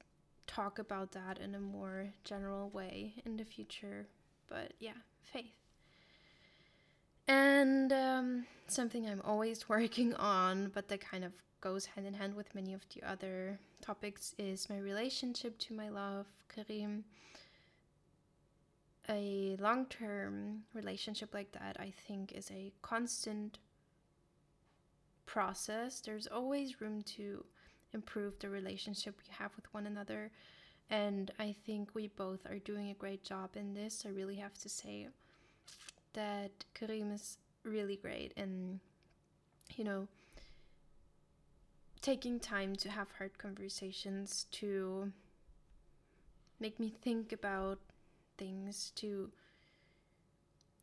talk 0.47 0.79
about 0.79 1.11
that 1.11 1.39
in 1.39 1.55
a 1.55 1.59
more 1.59 2.09
general 2.23 2.69
way 2.69 3.13
in 3.25 3.37
the 3.37 3.45
future, 3.45 4.07
but 4.47 4.73
yeah, 4.79 4.97
faith. 5.21 5.53
And 7.27 7.91
um, 7.91 8.45
something 8.67 9.07
I'm 9.07 9.21
always 9.23 9.67
working 9.69 10.13
on, 10.15 10.71
but 10.73 10.87
that 10.89 11.01
kind 11.01 11.23
of 11.23 11.33
goes 11.61 11.85
hand 11.85 12.05
in 12.05 12.13
hand 12.13 12.35
with 12.35 12.53
many 12.53 12.73
of 12.73 12.81
the 12.93 13.03
other 13.03 13.59
topics, 13.81 14.35
is 14.37 14.69
my 14.69 14.77
relationship 14.77 15.57
to 15.59 15.73
my 15.73 15.89
love, 15.89 16.27
Karim 16.53 17.03
a 19.09 19.55
long 19.59 19.85
term 19.85 20.63
relationship 20.73 21.33
like 21.33 21.51
that, 21.53 21.77
I 21.79 21.93
think, 22.07 22.31
is 22.31 22.49
a 22.51 22.71
constant 22.81 23.59
process. 25.25 25.99
There's 25.99 26.27
always 26.27 26.81
room 26.81 27.01
to 27.17 27.43
improve 27.93 28.37
the 28.39 28.49
relationship 28.49 29.15
we 29.17 29.33
have 29.37 29.51
with 29.55 29.73
one 29.73 29.87
another. 29.87 30.31
And 30.89 31.31
I 31.39 31.55
think 31.65 31.89
we 31.93 32.09
both 32.09 32.45
are 32.49 32.59
doing 32.59 32.89
a 32.89 32.95
great 32.95 33.23
job 33.23 33.51
in 33.55 33.73
this. 33.73 34.05
I 34.05 34.09
really 34.09 34.35
have 34.35 34.53
to 34.59 34.69
say 34.69 35.07
that 36.13 36.51
Karim 36.73 37.11
is 37.11 37.37
really 37.63 37.95
great 37.95 38.33
and, 38.37 38.79
you 39.75 39.83
know, 39.83 40.07
taking 42.01 42.39
time 42.39 42.75
to 42.75 42.89
have 42.89 43.07
hard 43.17 43.37
conversations 43.37 44.45
to 44.51 45.11
make 46.59 46.79
me 46.79 46.93
think 47.01 47.31
about 47.31 47.79
things 48.37 48.91
to 48.95 49.31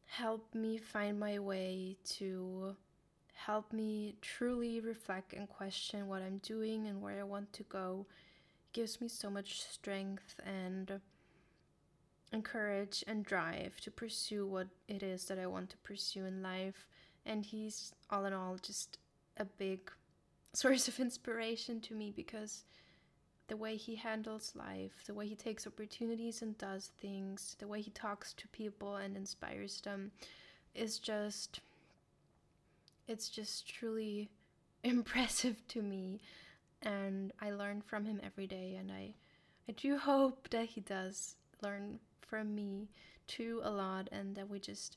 help 0.06 0.52
me 0.54 0.76
find 0.78 1.18
my 1.18 1.38
way, 1.38 1.96
to 2.04 2.76
help 3.46 3.72
me 3.72 4.14
truly 4.20 4.80
reflect 4.80 5.32
and 5.32 5.48
question 5.48 6.06
what 6.06 6.22
I'm 6.22 6.38
doing 6.38 6.86
and 6.86 7.02
where 7.02 7.20
I 7.20 7.24
want 7.24 7.52
to 7.54 7.62
go. 7.64 8.06
It 8.66 8.72
gives 8.72 9.00
me 9.00 9.08
so 9.08 9.28
much 9.28 9.62
strength 9.62 10.38
and 10.46 11.00
encourage 12.32 13.02
and 13.06 13.24
drive 13.24 13.80
to 13.80 13.90
pursue 13.90 14.46
what 14.46 14.68
it 14.88 15.02
is 15.02 15.24
that 15.24 15.38
I 15.38 15.46
want 15.46 15.70
to 15.70 15.76
pursue 15.78 16.24
in 16.24 16.42
life. 16.42 16.86
And 17.26 17.44
he's 17.44 17.92
all 18.10 18.24
in 18.26 18.32
all 18.32 18.56
just 18.62 18.98
a 19.36 19.44
big 19.44 19.90
source 20.52 20.86
of 20.86 21.00
inspiration 21.00 21.80
to 21.82 21.94
me 21.94 22.12
because 22.14 22.64
the 23.48 23.56
way 23.56 23.76
he 23.76 23.96
handles 23.96 24.52
life, 24.54 25.02
the 25.06 25.14
way 25.14 25.26
he 25.26 25.34
takes 25.34 25.66
opportunities 25.66 26.42
and 26.42 26.56
does 26.58 26.92
things, 27.00 27.56
the 27.58 27.66
way 27.66 27.80
he 27.80 27.90
talks 27.90 28.32
to 28.34 28.48
people 28.48 28.96
and 28.96 29.16
inspires 29.16 29.80
them 29.80 30.12
is 30.74 30.98
just 30.98 31.60
it's 33.08 33.28
just 33.28 33.68
truly 33.68 34.30
impressive 34.84 35.56
to 35.68 35.82
me 35.82 36.20
and 36.82 37.32
I 37.40 37.50
learn 37.50 37.80
from 37.80 38.04
him 38.04 38.20
every 38.24 38.46
day 38.46 38.76
and 38.78 38.90
I 38.90 39.14
I 39.68 39.72
do 39.72 39.96
hope 40.10 40.50
that 40.50 40.66
he 40.66 40.80
does 40.80 41.36
learn 41.62 42.00
from 42.20 42.54
me 42.54 42.88
too 43.26 43.60
a 43.62 43.70
lot 43.70 44.08
and 44.10 44.34
that 44.34 44.50
we 44.50 44.58
just 44.58 44.96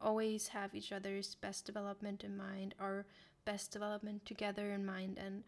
always 0.00 0.48
have 0.48 0.74
each 0.74 0.92
other's 0.92 1.34
best 1.36 1.64
development 1.64 2.22
in 2.22 2.36
mind, 2.36 2.74
our 2.78 3.06
best 3.44 3.72
development 3.72 4.24
together 4.26 4.72
in 4.72 4.84
mind 4.84 5.18
and 5.18 5.42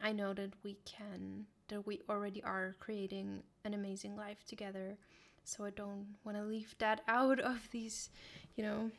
I 0.00 0.12
know 0.12 0.32
that 0.34 0.52
we 0.62 0.76
can 0.84 1.46
that 1.68 1.86
we 1.86 2.00
already 2.08 2.42
are 2.42 2.76
creating 2.80 3.42
an 3.64 3.74
amazing 3.74 4.16
life 4.16 4.44
together. 4.46 4.96
So 5.44 5.64
I 5.64 5.70
don't 5.70 6.06
want 6.24 6.38
to 6.38 6.44
leave 6.44 6.74
that 6.78 7.02
out 7.08 7.40
of 7.40 7.68
these, 7.70 8.10
you 8.56 8.64
know, 8.64 8.90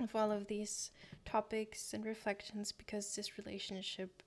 of 0.00 0.14
all 0.14 0.30
of 0.30 0.46
these 0.46 0.90
topics 1.24 1.92
and 1.92 2.04
reflections 2.04 2.72
because 2.72 3.14
this 3.14 3.38
relationship 3.38 4.22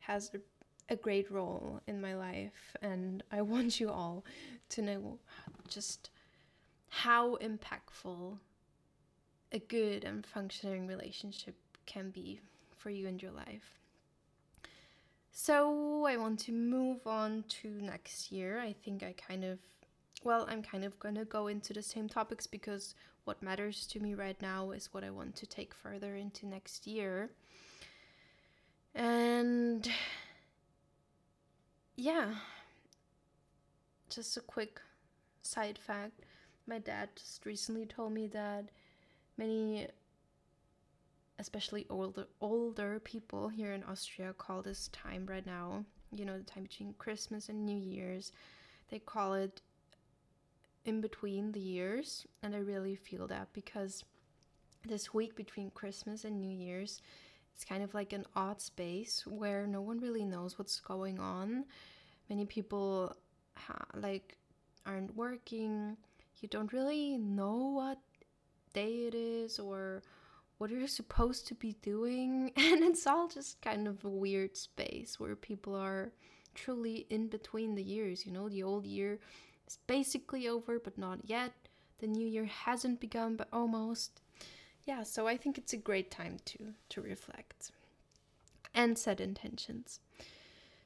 has 0.00 0.30
a, 0.34 0.92
a 0.92 0.96
great 0.96 1.30
role 1.30 1.80
in 1.86 2.00
my 2.00 2.14
life 2.14 2.76
and 2.82 3.22
I 3.30 3.42
want 3.52 3.80
you 3.80 3.90
all 3.90 4.24
to 4.70 4.82
know 4.82 5.18
just 5.68 6.10
how 6.88 7.36
impactful 7.36 8.38
a 9.52 9.58
good 9.58 10.04
and 10.04 10.26
functioning 10.26 10.86
relationship 10.86 11.56
can 11.86 12.10
be 12.10 12.40
for 12.76 12.90
you 12.90 13.06
and 13.06 13.20
your 13.20 13.32
life. 13.32 13.78
So 15.36 16.04
I 16.06 16.16
want 16.16 16.38
to 16.40 16.52
move 16.52 17.06
on 17.06 17.44
to 17.60 17.68
next 17.68 18.30
year. 18.30 18.60
I 18.60 18.72
think 18.72 19.02
I 19.02 19.14
kind 19.14 19.44
of, 19.44 19.58
well, 20.24 20.46
I'm 20.48 20.62
kind 20.62 20.84
of 20.84 20.98
going 20.98 21.14
to 21.16 21.24
go 21.24 21.46
into 21.46 21.72
the 21.72 21.82
same 21.82 22.08
topics 22.08 22.46
because 22.46 22.94
what 23.24 23.42
matters 23.42 23.86
to 23.88 24.00
me 24.00 24.14
right 24.14 24.40
now 24.40 24.70
is 24.70 24.92
what 24.92 25.04
I 25.04 25.10
want 25.10 25.36
to 25.36 25.46
take 25.46 25.74
further 25.74 26.16
into 26.16 26.46
next 26.46 26.86
year. 26.86 27.30
And 28.94 29.88
yeah, 31.96 32.34
just 34.08 34.36
a 34.36 34.40
quick 34.40 34.80
side 35.42 35.78
fact 35.78 36.24
my 36.66 36.78
dad 36.78 37.10
just 37.16 37.44
recently 37.44 37.86
told 37.86 38.12
me 38.12 38.26
that 38.28 38.66
many 39.36 39.86
especially 41.38 41.86
older 41.90 42.26
older 42.40 43.00
people 43.00 43.48
here 43.48 43.72
in 43.72 43.82
Austria 43.84 44.32
call 44.32 44.62
this 44.62 44.88
time 44.88 45.26
right 45.26 45.44
now, 45.44 45.84
you 46.14 46.24
know, 46.24 46.38
the 46.38 46.44
time 46.44 46.62
between 46.62 46.94
Christmas 46.94 47.48
and 47.48 47.66
New 47.66 47.76
Year's, 47.76 48.32
they 48.90 48.98
call 48.98 49.34
it 49.34 49.60
in 50.84 51.00
between 51.00 51.52
the 51.52 51.60
years, 51.60 52.26
and 52.42 52.54
I 52.54 52.58
really 52.58 52.96
feel 52.96 53.26
that 53.28 53.48
because 53.52 54.04
this 54.86 55.14
week 55.14 55.34
between 55.34 55.70
Christmas 55.70 56.24
and 56.24 56.40
New 56.40 56.50
Year's, 56.50 57.00
it's 57.54 57.64
kind 57.64 57.82
of 57.82 57.94
like 57.94 58.12
an 58.12 58.26
odd 58.36 58.60
space 58.60 59.24
where 59.26 59.66
no 59.66 59.80
one 59.80 60.00
really 60.00 60.24
knows 60.24 60.58
what's 60.58 60.80
going 60.80 61.18
on. 61.18 61.64
Many 62.28 62.44
people 62.44 63.14
ha- 63.56 63.86
like 63.94 64.36
aren't 64.84 65.14
working. 65.16 65.96
You 66.40 66.48
don't 66.48 66.72
really 66.72 67.16
know 67.16 67.72
what 67.74 67.98
day 68.74 69.06
it 69.06 69.14
is 69.14 69.58
or 69.58 70.02
what 70.58 70.70
you're 70.70 70.86
supposed 70.86 71.46
to 71.48 71.54
be 71.54 71.74
doing 71.82 72.52
and 72.56 72.82
it's 72.82 73.06
all 73.06 73.28
just 73.28 73.60
kind 73.62 73.88
of 73.88 74.04
a 74.04 74.08
weird 74.08 74.56
space 74.56 75.18
where 75.18 75.36
people 75.36 75.74
are 75.74 76.12
truly 76.54 77.06
in 77.10 77.28
between 77.28 77.74
the 77.74 77.82
years 77.82 78.24
you 78.24 78.32
know 78.32 78.48
the 78.48 78.62
old 78.62 78.84
year 78.84 79.18
is 79.66 79.78
basically 79.86 80.48
over 80.48 80.78
but 80.78 80.98
not 80.98 81.18
yet 81.24 81.52
the 81.98 82.06
new 82.06 82.26
year 82.26 82.44
hasn't 82.44 83.00
begun 83.00 83.36
but 83.36 83.48
almost 83.52 84.20
yeah 84.84 85.02
so 85.02 85.26
i 85.26 85.36
think 85.36 85.58
it's 85.58 85.72
a 85.72 85.78
great 85.78 86.10
time 86.10 86.36
to 86.44 86.74
to 86.88 87.00
reflect 87.00 87.70
and 88.74 88.98
set 88.98 89.20
intentions 89.20 90.00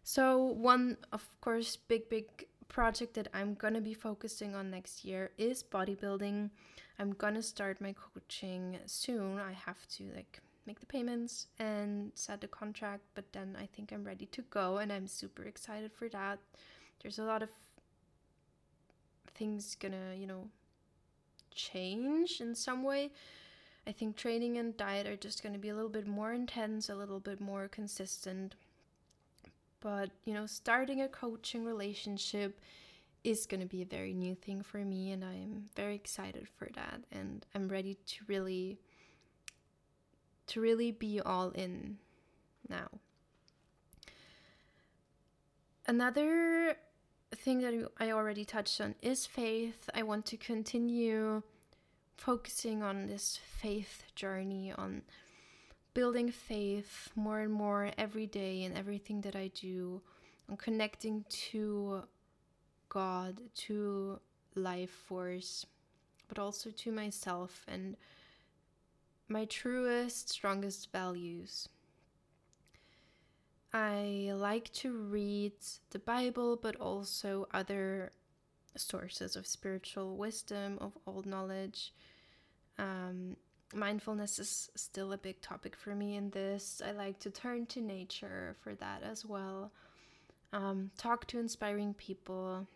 so 0.02 0.38
one 0.38 0.96
of 1.12 1.28
course 1.40 1.76
big 1.76 2.08
big 2.08 2.46
project 2.68 3.14
that 3.14 3.28
i'm 3.32 3.54
gonna 3.54 3.80
be 3.80 3.94
focusing 3.94 4.54
on 4.54 4.70
next 4.70 5.04
year 5.04 5.30
is 5.38 5.62
bodybuilding 5.62 6.50
I'm 6.98 7.12
gonna 7.12 7.42
start 7.42 7.80
my 7.80 7.94
coaching 7.94 8.78
soon. 8.86 9.38
I 9.38 9.52
have 9.52 9.86
to 9.96 10.10
like 10.16 10.40
make 10.66 10.80
the 10.80 10.86
payments 10.86 11.46
and 11.58 12.10
set 12.14 12.40
the 12.40 12.48
contract, 12.48 13.04
but 13.14 13.32
then 13.32 13.56
I 13.58 13.66
think 13.66 13.92
I'm 13.92 14.02
ready 14.02 14.26
to 14.26 14.42
go 14.50 14.78
and 14.78 14.92
I'm 14.92 15.06
super 15.06 15.44
excited 15.44 15.92
for 15.92 16.08
that. 16.08 16.40
There's 17.00 17.20
a 17.20 17.24
lot 17.24 17.42
of 17.42 17.50
things 19.38 19.76
gonna, 19.76 20.14
you 20.16 20.26
know, 20.26 20.48
change 21.54 22.40
in 22.40 22.54
some 22.54 22.82
way. 22.82 23.10
I 23.86 23.92
think 23.92 24.16
training 24.16 24.58
and 24.58 24.76
diet 24.76 25.06
are 25.06 25.16
just 25.16 25.42
going 25.42 25.54
to 25.54 25.58
be 25.58 25.70
a 25.70 25.74
little 25.74 25.88
bit 25.88 26.06
more 26.06 26.34
intense, 26.34 26.90
a 26.90 26.94
little 26.94 27.20
bit 27.20 27.40
more 27.40 27.68
consistent. 27.68 28.54
But, 29.80 30.10
you 30.26 30.34
know, 30.34 30.44
starting 30.44 31.00
a 31.00 31.08
coaching 31.08 31.64
relationship 31.64 32.60
is 33.24 33.46
going 33.46 33.60
to 33.60 33.66
be 33.66 33.82
a 33.82 33.86
very 33.86 34.12
new 34.12 34.34
thing 34.34 34.62
for 34.62 34.78
me 34.78 35.12
and 35.12 35.24
I'm 35.24 35.64
very 35.74 35.94
excited 35.94 36.48
for 36.56 36.68
that 36.74 37.00
and 37.10 37.44
I'm 37.54 37.68
ready 37.68 37.94
to 37.94 38.16
really 38.26 38.78
to 40.46 40.60
really 40.60 40.92
be 40.92 41.20
all 41.20 41.50
in 41.50 41.98
now. 42.68 42.88
Another 45.86 46.76
thing 47.36 47.60
that 47.60 47.90
I 47.98 48.10
already 48.10 48.44
touched 48.44 48.80
on 48.80 48.94
is 49.02 49.26
faith. 49.26 49.88
I 49.94 50.02
want 50.02 50.26
to 50.26 50.36
continue 50.36 51.42
focusing 52.16 52.82
on 52.82 53.06
this 53.06 53.38
faith 53.60 54.04
journey 54.14 54.72
on 54.76 55.02
building 55.94 56.30
faith 56.30 57.10
more 57.16 57.40
and 57.40 57.52
more 57.52 57.90
every 57.98 58.26
day 58.26 58.62
in 58.62 58.76
everything 58.76 59.20
that 59.22 59.34
I 59.34 59.50
do, 59.54 60.00
on 60.48 60.56
connecting 60.56 61.24
to 61.50 62.02
God, 62.88 63.40
to 63.66 64.20
life 64.54 64.90
force, 64.90 65.66
but 66.28 66.38
also 66.38 66.70
to 66.70 66.92
myself 66.92 67.64
and 67.66 67.96
my 69.28 69.44
truest, 69.44 70.28
strongest 70.28 70.92
values. 70.92 71.68
I 73.72 74.32
like 74.34 74.72
to 74.74 74.92
read 74.92 75.52
the 75.90 75.98
Bible, 75.98 76.56
but 76.56 76.76
also 76.76 77.46
other 77.52 78.12
sources 78.76 79.36
of 79.36 79.46
spiritual 79.46 80.16
wisdom, 80.16 80.78
of 80.80 80.96
old 81.06 81.26
knowledge. 81.26 81.92
Um, 82.78 83.36
mindfulness 83.74 84.38
is 84.38 84.70
still 84.74 85.12
a 85.12 85.18
big 85.18 85.40
topic 85.42 85.76
for 85.76 85.94
me 85.94 86.16
in 86.16 86.30
this. 86.30 86.80
I 86.84 86.92
like 86.92 87.18
to 87.20 87.30
turn 87.30 87.66
to 87.66 87.80
nature 87.80 88.56
for 88.62 88.74
that 88.76 89.02
as 89.02 89.26
well. 89.26 89.72
Um, 90.52 90.90
talk 90.96 91.26
to 91.26 91.38
inspiring 91.38 91.92
people, 91.92 92.66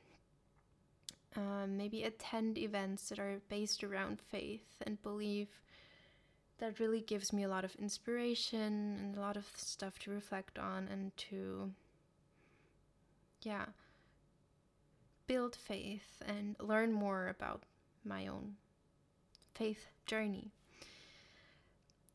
um, 1.37 1.77
maybe 1.79 2.03
attend 2.03 2.59
events 2.59 3.09
that 3.09 3.19
are 3.19 3.41
based 3.49 3.83
around 3.83 4.21
faith 4.21 4.83
and 4.85 5.03
belief. 5.03 5.49
That 6.63 6.79
really 6.79 7.01
gives 7.01 7.33
me 7.33 7.43
a 7.43 7.49
lot 7.49 7.65
of 7.65 7.75
inspiration 7.75 8.97
and 9.01 9.17
a 9.17 9.21
lot 9.21 9.37
of 9.37 9.47
stuff 9.57 9.99
to 9.99 10.13
reflect 10.13 10.61
on 10.61 10.87
and 10.87 11.11
to, 11.17 11.73
yeah, 13.43 13.65
build 15.27 15.57
faith 15.57 16.23
and 16.25 16.55
learn 16.61 16.93
more 16.93 17.27
about 17.27 17.65
my 18.05 18.29
own 18.29 18.55
faith 19.57 19.89
journey. 20.07 20.53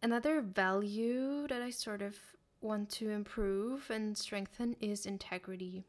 Another 0.01 0.39
value 0.39 1.45
that 1.49 1.61
I 1.61 1.69
sort 1.69 2.01
of 2.01 2.15
want 2.61 2.89
to 2.91 3.09
improve 3.09 3.89
and 3.89 4.17
strengthen 4.17 4.77
is 4.79 5.05
integrity. 5.05 5.83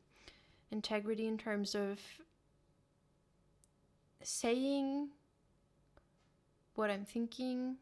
Integrity 0.73 1.29
in 1.29 1.39
terms 1.39 1.77
of 1.77 2.01
saying 4.21 5.11
what 6.75 6.91
I'm 6.91 7.05
thinking, 7.05 7.77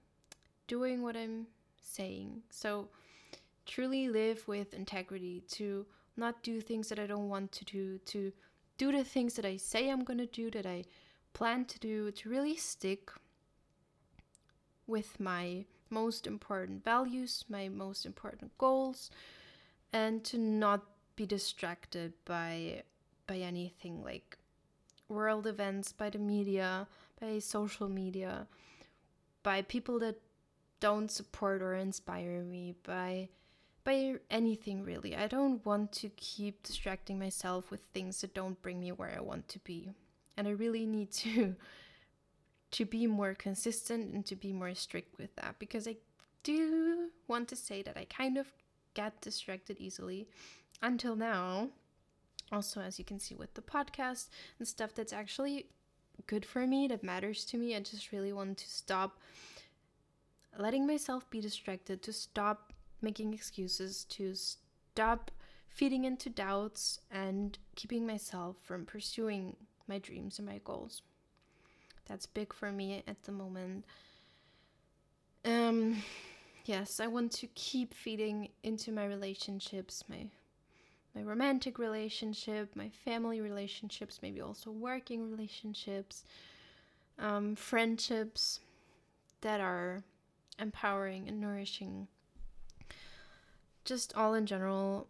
doing 0.66 1.02
what 1.02 1.16
I'm 1.16 1.46
saying. 1.80 2.42
So, 2.50 2.88
truly 3.64 4.08
live 4.08 4.46
with 4.46 4.74
integrity, 4.74 5.42
to 5.52 5.86
not 6.16 6.42
do 6.42 6.60
things 6.60 6.88
that 6.88 6.98
I 6.98 7.06
don't 7.06 7.28
want 7.28 7.52
to 7.52 7.64
do, 7.64 7.98
to 7.98 8.32
do 8.78 8.92
the 8.92 9.04
things 9.04 9.34
that 9.34 9.44
I 9.44 9.56
say 9.56 9.90
I'm 9.90 10.04
going 10.04 10.18
to 10.18 10.26
do, 10.26 10.50
that 10.50 10.66
I 10.66 10.84
plan 11.32 11.64
to 11.66 11.78
do, 11.78 12.10
to 12.10 12.28
really 12.28 12.56
stick 12.56 13.10
with 14.86 15.18
my 15.20 15.64
most 15.90 16.26
important 16.26 16.84
values, 16.84 17.44
my 17.48 17.68
most 17.68 18.06
important 18.06 18.56
goals, 18.58 19.10
and 19.92 20.24
to 20.24 20.38
not 20.38 20.82
be 21.16 21.26
distracted 21.26 22.12
by 22.24 22.82
by 23.26 23.38
anything 23.38 24.04
like 24.04 24.38
world 25.08 25.46
events, 25.46 25.92
by 25.92 26.10
the 26.10 26.18
media, 26.18 26.86
by 27.20 27.38
social 27.38 27.88
media, 27.88 28.46
by 29.42 29.62
people 29.62 29.98
that 29.98 30.16
don't 30.80 31.10
support 31.10 31.62
or 31.62 31.74
inspire 31.74 32.42
me, 32.42 32.74
by 32.84 33.28
by 33.86 34.16
anything 34.30 34.84
really. 34.84 35.14
I 35.14 35.28
don't 35.28 35.64
want 35.64 35.92
to 35.92 36.08
keep 36.16 36.64
distracting 36.64 37.20
myself 37.20 37.70
with 37.70 37.80
things 37.94 38.20
that 38.20 38.34
don't 38.34 38.60
bring 38.60 38.80
me 38.80 38.90
where 38.90 39.14
I 39.16 39.20
want 39.20 39.48
to 39.50 39.60
be. 39.60 39.92
And 40.36 40.48
I 40.48 40.50
really 40.50 40.86
need 40.86 41.12
to 41.12 41.54
to 42.72 42.84
be 42.84 43.06
more 43.06 43.32
consistent 43.32 44.12
and 44.12 44.26
to 44.26 44.34
be 44.34 44.52
more 44.52 44.74
strict 44.74 45.16
with 45.18 45.34
that 45.36 45.58
because 45.58 45.86
I 45.86 45.96
do 46.42 47.10
want 47.28 47.48
to 47.48 47.56
say 47.56 47.80
that 47.82 47.96
I 47.96 48.04
kind 48.04 48.36
of 48.36 48.52
get 48.94 49.20
distracted 49.20 49.76
easily 49.78 50.28
until 50.82 51.16
now. 51.16 51.68
Also, 52.52 52.80
as 52.80 52.98
you 52.98 53.04
can 53.04 53.18
see 53.18 53.34
with 53.34 53.54
the 53.54 53.62
podcast 53.62 54.28
and 54.58 54.66
stuff 54.66 54.94
that's 54.94 55.12
actually 55.12 55.66
good 56.26 56.44
for 56.44 56.66
me, 56.66 56.88
that 56.88 57.02
matters 57.02 57.44
to 57.46 57.56
me, 57.56 57.74
I 57.74 57.80
just 57.80 58.12
really 58.12 58.32
want 58.32 58.58
to 58.58 58.70
stop 58.70 59.18
letting 60.58 60.86
myself 60.86 61.28
be 61.30 61.40
distracted, 61.40 62.02
to 62.02 62.12
stop 62.12 62.72
making 63.02 63.34
excuses, 63.34 64.04
to 64.04 64.34
stop 64.34 65.30
feeding 65.68 66.04
into 66.04 66.30
doubts 66.30 67.00
and 67.10 67.58
keeping 67.74 68.06
myself 68.06 68.56
from 68.62 68.86
pursuing 68.86 69.56
my 69.86 69.98
dreams 69.98 70.38
and 70.38 70.48
my 70.48 70.60
goals. 70.64 71.02
That's 72.06 72.26
big 72.26 72.52
for 72.52 72.72
me 72.72 73.02
at 73.06 73.22
the 73.24 73.32
moment. 73.32 73.84
Um 75.44 76.02
yes, 76.64 76.98
I 77.00 77.06
want 77.06 77.32
to 77.32 77.46
keep 77.48 77.94
feeding 77.94 78.48
into 78.62 78.92
my 78.92 79.04
relationships, 79.04 80.04
my 80.08 80.26
my 81.14 81.22
romantic 81.22 81.78
relationship, 81.78 82.74
my 82.74 82.90
family 82.90 83.40
relationships, 83.40 84.20
maybe 84.22 84.40
also 84.40 84.70
working 84.70 85.30
relationships, 85.30 86.24
um, 87.18 87.56
friendships 87.56 88.60
that 89.40 89.60
are 89.60 90.04
empowering 90.58 91.28
and 91.28 91.40
nourishing. 91.40 92.08
Just 93.84 94.16
all 94.16 94.34
in 94.34 94.46
general, 94.46 95.08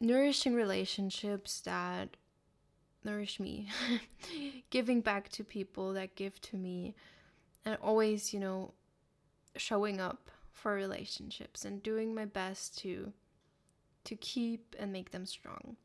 nourishing 0.00 0.54
relationships 0.54 1.60
that 1.60 2.16
nourish 3.04 3.38
me, 3.38 3.68
giving 4.70 5.00
back 5.00 5.28
to 5.30 5.44
people 5.44 5.92
that 5.92 6.14
give 6.14 6.40
to 6.40 6.56
me, 6.56 6.94
and 7.64 7.76
always, 7.82 8.32
you 8.32 8.40
know, 8.40 8.72
showing 9.56 10.00
up 10.00 10.30
for 10.50 10.74
relationships 10.74 11.64
and 11.64 11.82
doing 11.82 12.14
my 12.14 12.24
best 12.24 12.78
to 12.78 13.12
to 14.04 14.16
keep 14.16 14.76
and 14.78 14.92
make 14.92 15.10
them 15.10 15.24
strong. 15.24 15.76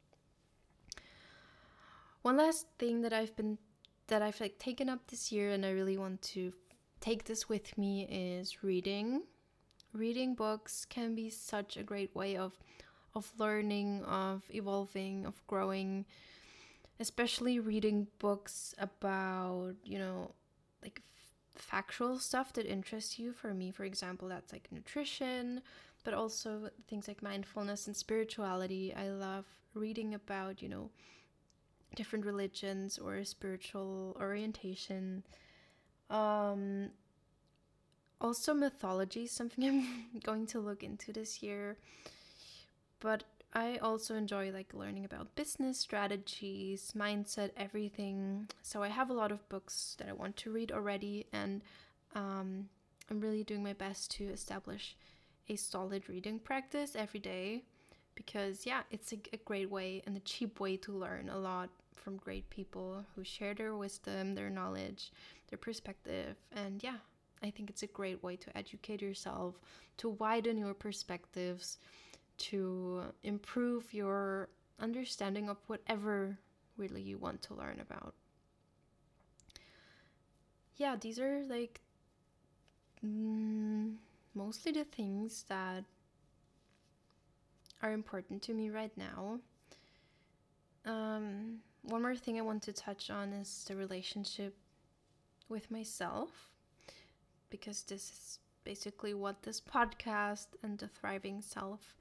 One 2.22 2.38
last 2.38 2.68
thing 2.78 3.02
that 3.02 3.14
I've 3.14 3.36
been 3.36 3.58
that 4.08 4.22
I've 4.22 4.40
like 4.42 4.60
taken 4.60 4.90
up 4.90 5.08
this 5.08 5.32
year 5.32 5.52
and 5.52 5.66
I 5.66 5.72
really 5.72 5.98
want 5.98 6.22
to 6.34 6.54
take 7.00 7.26
this 7.26 7.50
with 7.50 7.78
me 7.78 8.04
is 8.10 8.64
reading. 8.64 9.24
Reading 9.94 10.36
books 10.36 10.86
can 10.86 11.16
be 11.16 11.30
such 11.30 11.78
a 11.78 11.84
great 11.84 12.16
way 12.16 12.38
of 12.38 12.54
of 13.16 13.32
learning, 13.40 14.04
of 14.06 14.44
evolving, 14.52 15.26
of 15.26 15.42
growing, 15.48 16.06
especially 17.00 17.60
reading 17.60 18.08
books 18.20 18.76
about, 18.78 19.74
you 19.84 19.98
know, 19.98 20.32
like 20.84 21.02
f- 21.08 21.62
factual 21.62 22.20
stuff 22.20 22.54
that 22.54 22.66
interests 22.66 23.18
you. 23.18 23.34
For 23.34 23.54
me, 23.54 23.72
for 23.72 23.84
example, 23.84 24.28
that's 24.28 24.54
like 24.54 24.68
nutrition, 24.72 25.62
but 26.04 26.14
also 26.14 26.70
things 26.88 27.08
like 27.08 27.24
mindfulness 27.24 27.88
and 27.88 27.96
spirituality. 27.96 28.94
I 28.94 29.10
love 29.10 29.46
reading 29.74 30.14
about, 30.14 30.62
you 30.62 30.70
know, 30.70 30.92
different 31.96 32.26
religions 32.26 32.98
or 32.98 33.24
spiritual 33.24 34.16
orientation. 34.20 35.24
Um, 36.10 36.90
also, 38.22 38.54
mythology, 38.54 39.28
something 39.28 39.64
I'm 39.68 40.22
going 40.24 40.46
to 40.48 40.60
look 40.60 40.84
into 40.84 41.14
this 41.14 41.42
year. 41.42 41.78
But 43.00 43.24
I 43.54 43.78
also 43.78 44.16
enjoy 44.16 44.52
like 44.52 44.74
learning 44.74 45.06
about 45.06 45.36
business 45.36 45.80
strategies, 45.80 46.94
mindset, 46.96 47.52
everything. 47.58 48.48
So 48.62 48.84
I 48.84 48.90
have 48.90 49.10
a 49.10 49.14
lot 49.14 49.32
of 49.32 49.48
books 49.50 49.96
that 49.98 50.08
I 50.08 50.14
want 50.14 50.38
to 50.38 50.52
read 50.52 50.72
already, 50.72 51.26
and 51.34 51.62
um, 52.14 52.70
I'm 53.10 53.20
really 53.20 53.44
doing 53.44 53.64
my 53.64 53.74
best 53.74 54.12
to 54.12 54.26
establish 54.26 54.96
a 55.48 55.56
solid 55.56 56.08
reading 56.10 56.40
practice 56.40 56.96
every 56.96 57.20
day 57.20 57.64
because 58.14 58.66
yeah, 58.66 58.82
it's 58.92 59.14
a, 59.14 59.18
a 59.34 59.38
great 59.38 59.72
way 59.72 60.04
and 60.06 60.16
a 60.16 60.20
cheap 60.20 60.60
way 60.60 60.78
to 60.78 60.92
learn 60.92 61.30
a 61.30 61.38
lot 61.40 61.70
from 62.00 62.18
great 62.18 62.50
people 62.50 63.06
who 63.16 63.24
share 63.24 63.54
their 63.54 63.76
wisdom, 63.76 64.36
their 64.36 64.50
knowledge, 64.50 65.12
their 65.50 65.58
perspective, 65.58 66.36
and 66.56 66.82
yeah, 66.84 66.98
I 67.44 67.52
think 67.52 67.70
it's 67.70 67.84
a 67.84 67.88
great 67.88 68.24
way 68.24 68.36
to 68.38 68.58
educate 68.58 69.02
yourself, 69.02 69.56
to 69.98 70.10
widen 70.10 70.58
your 70.58 70.74
perspectives 70.74 71.78
to 72.38 73.04
improve 73.24 73.94
your 73.94 74.50
understanding 74.80 75.50
of 75.50 75.58
whatever 75.68 76.38
really 76.78 77.02
you 77.02 77.18
want 77.18 77.42
to 77.44 77.54
learn 77.54 77.80
about. 77.82 78.14
Yeah, 80.78 80.96
these 80.96 81.20
are 81.20 81.44
like 81.50 81.82
mm, 83.06 83.96
mostly 84.34 84.72
the 84.72 84.86
things 84.86 85.44
that 85.50 85.84
are 87.82 87.92
important 87.92 88.42
to 88.44 88.54
me 88.54 88.70
right 88.70 88.96
now. 88.98 89.40
Um, 90.86 91.60
one 91.84 92.02
more 92.02 92.16
thing 92.16 92.38
I 92.38 92.42
want 92.42 92.64
to 92.64 92.74
touch 92.74 93.10
on 93.10 93.34
is 93.34 93.66
the 93.68 93.76
relationship 93.76 94.56
with 95.48 95.72
myself, 95.72 96.30
because 97.50 97.84
this 97.84 98.04
is 98.04 98.40
basically 98.64 99.14
what 99.14 99.44
this 99.44 99.62
podcast 99.62 100.48
and 100.62 100.78
the 100.78 100.88
thriving 100.88 101.42
self 101.42 101.96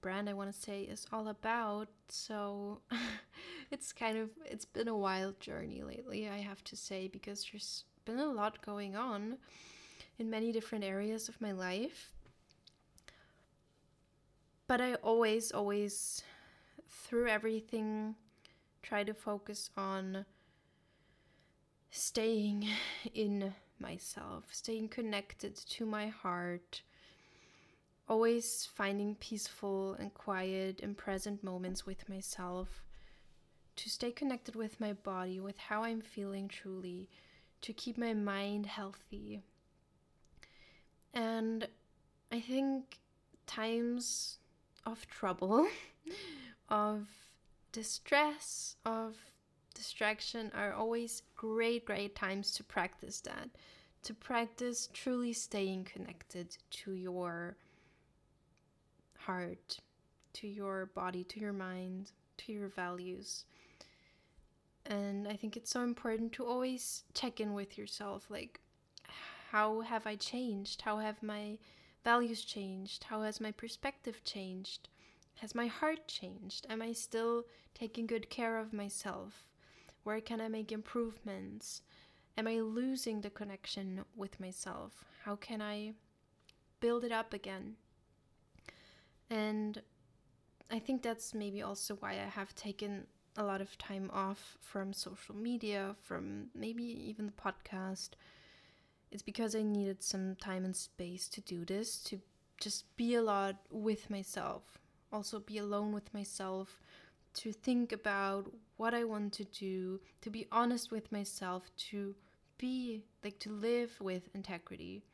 brand 0.00 0.28
I 0.28 0.32
want 0.32 0.52
to 0.52 0.60
say 0.60 0.82
is 0.82 1.06
all 1.12 1.28
about. 1.28 1.88
So 2.08 2.80
it's 3.70 3.92
kind 3.92 4.18
of 4.18 4.30
it's 4.44 4.64
been 4.64 4.88
a 4.88 4.96
wild 4.96 5.40
journey 5.40 5.82
lately, 5.82 6.28
I 6.28 6.38
have 6.38 6.62
to 6.64 6.76
say, 6.76 7.08
because 7.08 7.46
there's 7.50 7.84
been 8.04 8.18
a 8.18 8.26
lot 8.26 8.64
going 8.64 8.96
on 8.96 9.38
in 10.18 10.30
many 10.30 10.52
different 10.52 10.84
areas 10.84 11.28
of 11.28 11.40
my 11.40 11.52
life. 11.52 12.12
But 14.66 14.80
I 14.80 14.94
always 14.96 15.50
always 15.50 16.22
through 16.88 17.28
everything 17.28 18.14
try 18.88 19.04
to 19.04 19.12
focus 19.12 19.68
on 19.76 20.24
staying 21.90 22.66
in 23.12 23.52
myself, 23.78 24.44
staying 24.50 24.88
connected 24.88 25.54
to 25.54 25.84
my 25.84 26.06
heart, 26.06 26.80
always 28.08 28.66
finding 28.74 29.14
peaceful 29.16 29.92
and 29.98 30.14
quiet 30.14 30.80
and 30.82 30.96
present 30.96 31.44
moments 31.44 31.84
with 31.84 32.08
myself, 32.08 32.82
to 33.76 33.90
stay 33.90 34.10
connected 34.10 34.56
with 34.56 34.80
my 34.80 34.94
body, 34.94 35.38
with 35.38 35.58
how 35.58 35.84
I'm 35.84 36.00
feeling 36.00 36.48
truly, 36.48 37.10
to 37.60 37.74
keep 37.74 37.98
my 37.98 38.14
mind 38.14 38.64
healthy. 38.64 39.42
And 41.12 41.68
I 42.32 42.40
think 42.40 42.96
times 43.46 44.38
of 44.86 45.06
trouble, 45.08 45.68
of 46.70 47.06
distress, 47.72 48.76
of 48.84 49.16
distraction 49.74 50.50
are 50.54 50.72
always 50.72 51.22
great, 51.36 51.84
great 51.84 52.14
times 52.14 52.52
to 52.52 52.64
practice 52.64 53.20
that. 53.20 53.50
To 54.04 54.14
practice 54.14 54.88
truly 54.92 55.32
staying 55.32 55.84
connected 55.84 56.56
to 56.70 56.92
your 56.92 57.56
heart, 59.18 59.78
to 60.34 60.46
your 60.46 60.86
body, 60.86 61.24
to 61.24 61.40
your 61.40 61.52
mind, 61.52 62.12
to 62.38 62.52
your 62.52 62.68
values. 62.68 63.44
And 64.86 65.28
I 65.28 65.34
think 65.34 65.56
it's 65.56 65.70
so 65.70 65.82
important 65.82 66.32
to 66.34 66.46
always 66.46 67.04
check 67.12 67.40
in 67.40 67.52
with 67.52 67.76
yourself 67.76 68.26
like, 68.30 68.60
how 69.50 69.80
have 69.80 70.06
I 70.06 70.16
changed? 70.16 70.82
How 70.82 70.98
have 70.98 71.22
my 71.22 71.58
values 72.04 72.44
changed? 72.44 73.04
How 73.04 73.22
has 73.22 73.40
my 73.40 73.50
perspective 73.50 74.22
changed? 74.24 74.88
Has 75.40 75.54
my 75.54 75.66
heart 75.66 76.08
changed? 76.08 76.66
Am 76.68 76.82
I 76.82 76.92
still 76.92 77.44
taking 77.72 78.06
good 78.06 78.28
care 78.28 78.58
of 78.58 78.72
myself? 78.72 79.44
Where 80.02 80.20
can 80.20 80.40
I 80.40 80.48
make 80.48 80.72
improvements? 80.72 81.82
Am 82.36 82.48
I 82.48 82.60
losing 82.60 83.20
the 83.20 83.30
connection 83.30 84.04
with 84.16 84.40
myself? 84.40 85.04
How 85.24 85.36
can 85.36 85.62
I 85.62 85.92
build 86.80 87.04
it 87.04 87.12
up 87.12 87.32
again? 87.32 87.76
And 89.30 89.80
I 90.70 90.78
think 90.78 91.02
that's 91.02 91.34
maybe 91.34 91.62
also 91.62 91.96
why 91.96 92.12
I 92.12 92.28
have 92.30 92.54
taken 92.54 93.06
a 93.36 93.44
lot 93.44 93.60
of 93.60 93.78
time 93.78 94.10
off 94.12 94.58
from 94.60 94.92
social 94.92 95.36
media, 95.36 95.94
from 96.02 96.48
maybe 96.54 96.82
even 96.82 97.26
the 97.26 97.32
podcast. 97.32 98.10
It's 99.12 99.22
because 99.22 99.54
I 99.54 99.62
needed 99.62 100.02
some 100.02 100.34
time 100.34 100.64
and 100.64 100.74
space 100.74 101.28
to 101.28 101.40
do 101.40 101.64
this, 101.64 101.98
to 102.04 102.20
just 102.60 102.96
be 102.96 103.14
a 103.14 103.22
lot 103.22 103.56
with 103.70 104.10
myself, 104.10 104.77
also 105.12 105.40
be 105.40 105.58
alone 105.58 105.92
with 105.92 106.12
myself, 106.14 106.80
to 107.34 107.52
think 107.52 107.92
about 107.92 108.52
what 108.76 108.94
I 108.94 109.04
want 109.04 109.32
to 109.34 109.44
do, 109.44 110.00
to 110.22 110.30
be 110.30 110.46
honest 110.50 110.90
with 110.90 111.10
myself, 111.12 111.70
to 111.90 112.14
be 112.58 113.04
like 113.24 113.38
to 113.40 113.50
live 113.50 113.92
with 114.00 114.28
integrity. 114.34 115.04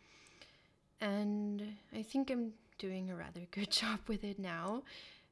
And 1.00 1.76
I 1.94 2.02
think 2.02 2.30
I'm 2.30 2.52
doing 2.78 3.10
a 3.10 3.16
rather 3.16 3.42
good 3.50 3.70
job 3.70 4.00
with 4.08 4.24
it 4.24 4.38
now 4.38 4.82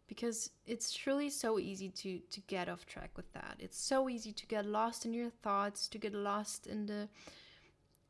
because 0.09 0.51
it's 0.66 0.92
truly 0.92 1.31
so 1.31 1.59
easy 1.59 1.88
to 1.88 2.18
to 2.31 2.40
get 2.42 2.68
off 2.68 2.85
track 2.87 3.11
with 3.16 3.33
that. 3.33 3.57
It's 3.59 3.79
so 3.79 4.09
easy 4.09 4.33
to 4.33 4.46
get 4.46 4.66
lost 4.66 5.05
in 5.07 5.14
your 5.14 5.31
thoughts, 5.31 5.88
to 5.88 5.98
get 5.98 6.14
lost 6.14 6.66
in 6.66 6.87
the 6.87 7.09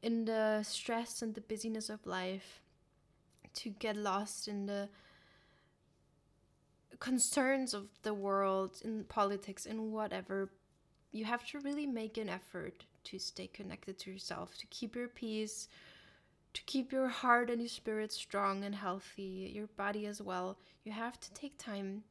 in 0.02 0.24
the 0.24 0.62
stress 0.64 1.22
and 1.22 1.34
the 1.34 1.40
busyness 1.40 1.88
of 1.90 2.06
life. 2.06 2.60
to 3.54 3.70
get 3.70 3.96
lost 3.96 4.48
in 4.48 4.66
the 4.66 4.88
concerns 7.02 7.74
of 7.74 7.88
the 8.04 8.14
world, 8.14 8.80
in 8.84 9.02
politics, 9.02 9.66
in 9.66 9.90
whatever. 9.90 10.48
You 11.10 11.24
have 11.24 11.44
to 11.48 11.58
really 11.58 11.84
make 11.84 12.16
an 12.16 12.28
effort 12.28 12.84
to 13.02 13.18
stay 13.18 13.48
connected 13.48 13.98
to 13.98 14.12
yourself, 14.12 14.56
to 14.58 14.68
keep 14.68 14.94
your 14.94 15.08
peace, 15.08 15.68
to 16.54 16.62
keep 16.62 16.92
your 16.92 17.08
heart 17.08 17.50
and 17.50 17.60
your 17.60 17.68
spirit 17.68 18.12
strong 18.12 18.62
and 18.62 18.76
healthy, 18.76 19.50
your 19.52 19.66
body 19.76 20.06
as 20.06 20.22
well. 20.22 20.58
You 20.84 20.92
have 20.92 21.18
to 21.18 21.34
take 21.34 21.58
time 21.58 22.04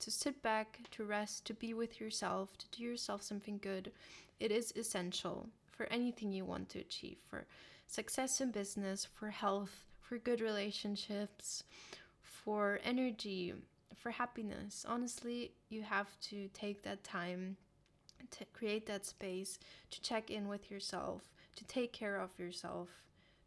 to 0.00 0.10
sit 0.10 0.42
back, 0.42 0.80
to 0.90 1.04
rest, 1.04 1.46
to 1.46 1.54
be 1.54 1.72
with 1.72 1.98
yourself, 1.98 2.58
to 2.58 2.66
do 2.76 2.82
yourself 2.84 3.22
something 3.22 3.58
good. 3.62 3.90
It 4.38 4.52
is 4.52 4.70
essential 4.76 5.48
for 5.70 5.86
anything 5.86 6.30
you 6.30 6.44
want 6.44 6.68
to 6.70 6.80
achieve 6.80 7.16
for 7.26 7.46
success 7.86 8.42
in 8.42 8.50
business, 8.50 9.06
for 9.06 9.30
health, 9.30 9.86
for 9.98 10.18
good 10.18 10.42
relationships, 10.42 11.64
for 12.20 12.80
energy, 12.84 13.54
for 13.94 14.10
happiness. 14.10 14.84
Honestly, 14.88 15.52
you 15.68 15.82
have 15.82 16.18
to 16.20 16.48
take 16.48 16.82
that 16.82 17.04
time 17.04 17.56
to 18.30 18.44
create 18.52 18.86
that 18.86 19.04
space 19.04 19.58
to 19.90 20.00
check 20.00 20.30
in 20.30 20.48
with 20.48 20.70
yourself, 20.70 21.22
to 21.56 21.64
take 21.64 21.92
care 21.92 22.20
of 22.20 22.38
yourself, 22.38 22.88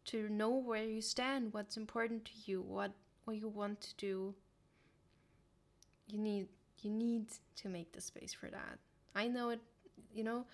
to 0.05 0.27
know 0.29 0.49
where 0.49 0.83
you 0.83 1.01
stand, 1.01 1.53
what's 1.53 1.77
important 1.77 2.25
to 2.25 2.31
you, 2.45 2.61
what 2.61 2.91
what 3.25 3.37
you 3.37 3.47
want 3.47 3.79
to 3.81 3.95
do. 3.95 4.35
You 6.07 6.19
need 6.19 6.47
you 6.81 6.91
need 6.91 7.27
to 7.57 7.69
make 7.69 7.93
the 7.93 8.01
space 8.01 8.33
for 8.33 8.47
that. 8.47 8.79
I 9.15 9.27
know 9.27 9.49
it, 9.49 9.61
you 10.13 10.23
know, 10.23 10.45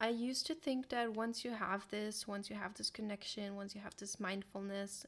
I 0.00 0.08
used 0.08 0.46
to 0.48 0.54
think 0.54 0.88
that 0.90 1.14
once 1.14 1.44
you 1.44 1.52
have 1.52 1.88
this, 1.88 2.26
once 2.26 2.50
you 2.50 2.56
have 2.56 2.74
this 2.74 2.90
connection, 2.90 3.56
once 3.56 3.74
you 3.74 3.80
have 3.80 3.96
this 3.96 4.18
mindfulness, 4.20 5.06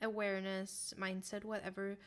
awareness, 0.00 0.94
mindset, 0.98 1.44
whatever, 1.44 1.98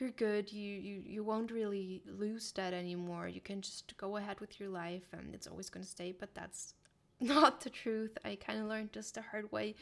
you're 0.00 0.10
good. 0.10 0.52
You 0.52 0.74
you 0.74 1.02
you 1.04 1.24
won't 1.24 1.50
really 1.50 2.02
lose 2.06 2.52
that 2.52 2.72
anymore. 2.72 3.28
You 3.28 3.40
can 3.40 3.60
just 3.62 3.96
go 3.96 4.16
ahead 4.16 4.40
with 4.40 4.58
your 4.60 4.68
life 4.68 5.08
and 5.12 5.34
it's 5.34 5.46
always 5.46 5.70
going 5.70 5.84
to 5.84 5.90
stay, 5.90 6.12
but 6.12 6.34
that's 6.34 6.74
not 7.20 7.60
the 7.60 7.70
truth. 7.70 8.16
I 8.24 8.36
kind 8.36 8.60
of 8.60 8.66
learned 8.66 8.90
this 8.92 9.10
the 9.10 9.22
hard 9.22 9.50
way. 9.50 9.74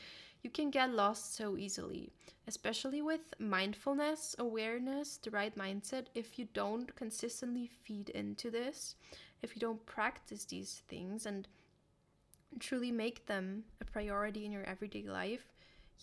You 0.42 0.50
can 0.50 0.70
get 0.70 0.92
lost 0.92 1.34
so 1.34 1.56
easily, 1.56 2.12
especially 2.46 3.02
with 3.02 3.34
mindfulness, 3.38 4.36
awareness, 4.38 5.16
the 5.16 5.30
right 5.30 5.56
mindset. 5.56 6.06
If 6.14 6.38
you 6.38 6.46
don't 6.52 6.94
consistently 6.94 7.66
feed 7.66 8.10
into 8.10 8.50
this, 8.50 8.94
if 9.42 9.56
you 9.56 9.60
don't 9.60 9.84
practice 9.86 10.44
these 10.44 10.82
things 10.88 11.26
and 11.26 11.48
truly 12.60 12.92
make 12.92 13.26
them 13.26 13.64
a 13.80 13.84
priority 13.84 14.44
in 14.44 14.52
your 14.52 14.64
everyday 14.64 15.02
life, 15.02 15.52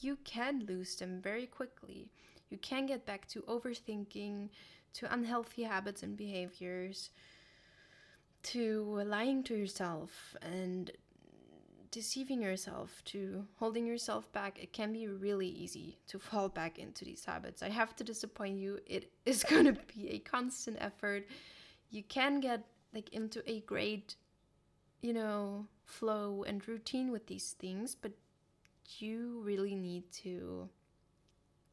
you 0.01 0.17
can 0.23 0.65
lose 0.65 0.95
them 0.95 1.21
very 1.21 1.45
quickly. 1.45 2.09
You 2.53 2.59
can 2.59 2.85
get 2.85 3.03
back 3.03 3.27
to 3.29 3.41
overthinking, 3.41 4.49
to 4.93 5.11
unhealthy 5.11 5.63
habits 5.63 6.03
and 6.03 6.15
behaviors, 6.15 7.09
to 8.43 9.01
lying 9.07 9.41
to 9.45 9.55
yourself 9.55 10.35
and 10.39 10.91
deceiving 11.89 12.43
yourself, 12.43 13.01
to 13.05 13.47
holding 13.55 13.87
yourself 13.87 14.31
back. 14.33 14.61
It 14.61 14.71
can 14.71 14.93
be 14.93 15.07
really 15.07 15.47
easy 15.47 15.97
to 16.05 16.19
fall 16.19 16.47
back 16.47 16.77
into 16.77 17.03
these 17.03 17.25
habits. 17.25 17.63
I 17.63 17.69
have 17.69 17.95
to 17.95 18.03
disappoint 18.03 18.59
you. 18.59 18.79
It 18.85 19.11
is 19.25 19.43
going 19.43 19.65
to 19.65 19.77
be 19.95 20.11
a 20.11 20.19
constant 20.19 20.77
effort. 20.79 21.25
You 21.89 22.03
can 22.03 22.39
get 22.39 22.67
like 22.93 23.09
into 23.13 23.41
a 23.49 23.61
great, 23.61 24.15
you 25.01 25.13
know, 25.13 25.65
flow 25.85 26.43
and 26.45 26.67
routine 26.67 27.11
with 27.11 27.25
these 27.25 27.55
things, 27.57 27.95
but 27.99 28.11
you 28.99 29.41
really 29.43 29.73
need 29.73 30.11
to 30.21 30.69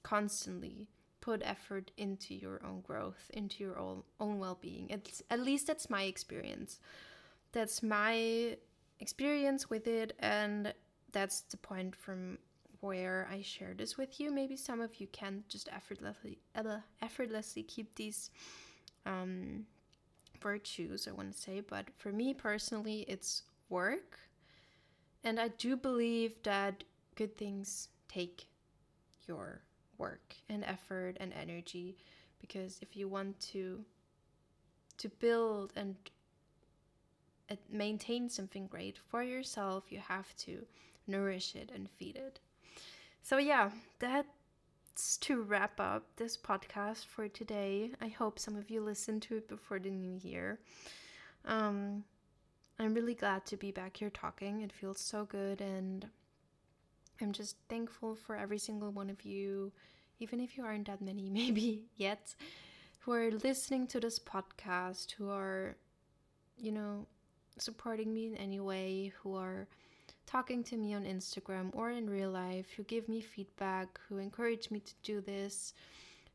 constantly 0.03 0.89
put 1.21 1.43
effort 1.45 1.91
into 1.97 2.35
your 2.35 2.61
own 2.65 2.81
growth, 2.81 3.31
into 3.35 3.63
your 3.63 3.79
own, 3.79 4.03
own 4.19 4.39
well 4.39 4.59
being. 4.61 4.91
At 5.31 5.41
least 5.41 5.67
that's 5.67 5.91
my 5.91 6.05
experience. 6.05 6.81
That's 7.53 7.83
my 7.83 8.57
experience 9.01 9.69
with 9.69 9.87
it, 9.87 10.17
and 10.21 10.73
that's 11.13 11.43
the 11.43 11.57
point 11.57 11.97
from 11.97 12.39
where 12.81 13.29
I 13.31 13.43
share 13.43 13.75
this 13.77 13.99
with 13.99 14.21
you. 14.21 14.31
Maybe 14.31 14.57
some 14.57 14.81
of 14.81 15.01
you 15.01 15.07
can 15.09 15.45
just 15.49 15.69
effortlessly 15.75 16.39
effortlessly 17.03 17.63
keep 17.63 17.95
these 17.95 18.31
um, 19.05 19.67
virtues, 20.41 21.07
I 21.09 21.13
want 21.13 21.33
to 21.33 21.39
say, 21.39 21.61
but 21.61 21.87
for 21.97 22.13
me 22.13 22.35
personally, 22.35 23.05
it's 23.09 23.43
work. 23.69 24.19
And 25.23 25.39
I 25.39 25.49
do 25.49 25.77
believe 25.77 26.43
that 26.45 26.85
good 27.15 27.37
things 27.37 27.89
take 28.09 28.47
your 29.27 29.61
work 30.01 30.35
and 30.49 30.65
effort 30.65 31.17
and 31.21 31.33
energy 31.33 31.97
because 32.41 32.79
if 32.81 32.97
you 32.97 33.07
want 33.07 33.39
to 33.39 33.85
to 34.97 35.09
build 35.09 35.73
and 35.77 35.95
maintain 37.71 38.29
something 38.29 38.67
great 38.67 38.99
for 39.11 39.23
yourself 39.23 39.85
you 39.91 39.99
have 39.99 40.35
to 40.37 40.65
nourish 41.07 41.55
it 41.55 41.71
and 41.75 41.91
feed 41.91 42.17
it. 42.17 42.41
So 43.23 43.37
yeah 43.39 43.71
that's 43.99 45.19
to 45.21 45.43
wrap 45.43 45.79
up 45.79 46.05
this 46.17 46.37
podcast 46.37 47.07
for 47.07 47.29
today. 47.29 47.91
I 48.01 48.09
hope 48.09 48.39
some 48.39 48.57
of 48.57 48.71
you 48.71 48.81
listened 48.81 49.23
to 49.23 49.37
it 49.37 49.49
before 49.49 49.79
the 49.79 49.91
new 49.91 50.19
year. 50.23 50.59
Um, 51.45 52.05
i'm 52.79 52.95
really 52.95 53.15
glad 53.15 53.47
to 53.47 53.57
be 53.57 53.71
back 53.71 53.97
here 53.97 54.11
talking. 54.11 54.63
It 54.63 54.73
feels 54.73 55.01
so 55.01 55.25
good 55.25 55.61
and 55.61 56.07
I'm 57.21 57.33
just 57.33 57.57
thankful 57.69 58.15
for 58.15 58.37
every 58.37 58.59
single 58.59 58.91
one 58.91 59.11
of 59.11 59.25
you, 59.25 59.73
even 60.19 60.41
if 60.41 60.57
you 60.57 60.65
aren't 60.65 60.87
that 60.87 61.01
many, 61.01 61.31
maybe 61.41 61.85
yet, 61.97 62.35
who 63.01 63.13
are 63.13 63.31
listening 63.31 63.87
to 63.89 64.01
this 64.01 64.19
podcast, 64.19 65.13
who 65.13 65.31
are, 65.31 65.77
you 66.59 66.73
know, 66.73 67.07
supporting 67.59 68.13
me 68.13 68.27
in 68.27 68.37
any 68.37 68.61
way, 68.61 69.13
who 69.23 69.35
are 69.35 69.67
talking 70.27 70.63
to 70.65 70.77
me 70.77 70.95
on 70.95 71.05
Instagram 71.05 71.71
or 71.73 71.91
in 71.91 72.09
real 72.09 72.31
life, 72.31 72.67
who 72.77 72.83
give 72.85 73.09
me 73.09 73.21
feedback, 73.21 73.99
who 74.09 74.19
encourage 74.19 74.71
me 74.71 74.81
to 74.81 74.93
do 75.03 75.21
this. 75.21 75.75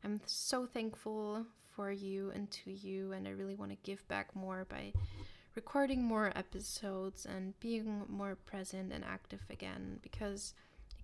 I'm 0.04 0.20
so 0.26 0.66
thankful 0.66 1.46
for 1.74 1.90
you 1.90 2.30
and 2.34 2.50
to 2.50 2.70
you, 2.70 3.12
and 3.12 3.26
I 3.26 3.32
really 3.32 3.54
want 3.54 3.70
to 3.70 3.78
give 3.82 4.06
back 4.08 4.34
more 4.34 4.66
by 4.68 4.92
recording 5.54 6.02
more 6.02 6.32
episodes 6.36 7.26
and 7.26 7.58
being 7.60 8.04
more 8.08 8.36
present 8.46 8.92
and 8.92 9.02
active 9.02 9.40
again 9.48 9.98
because 10.02 10.54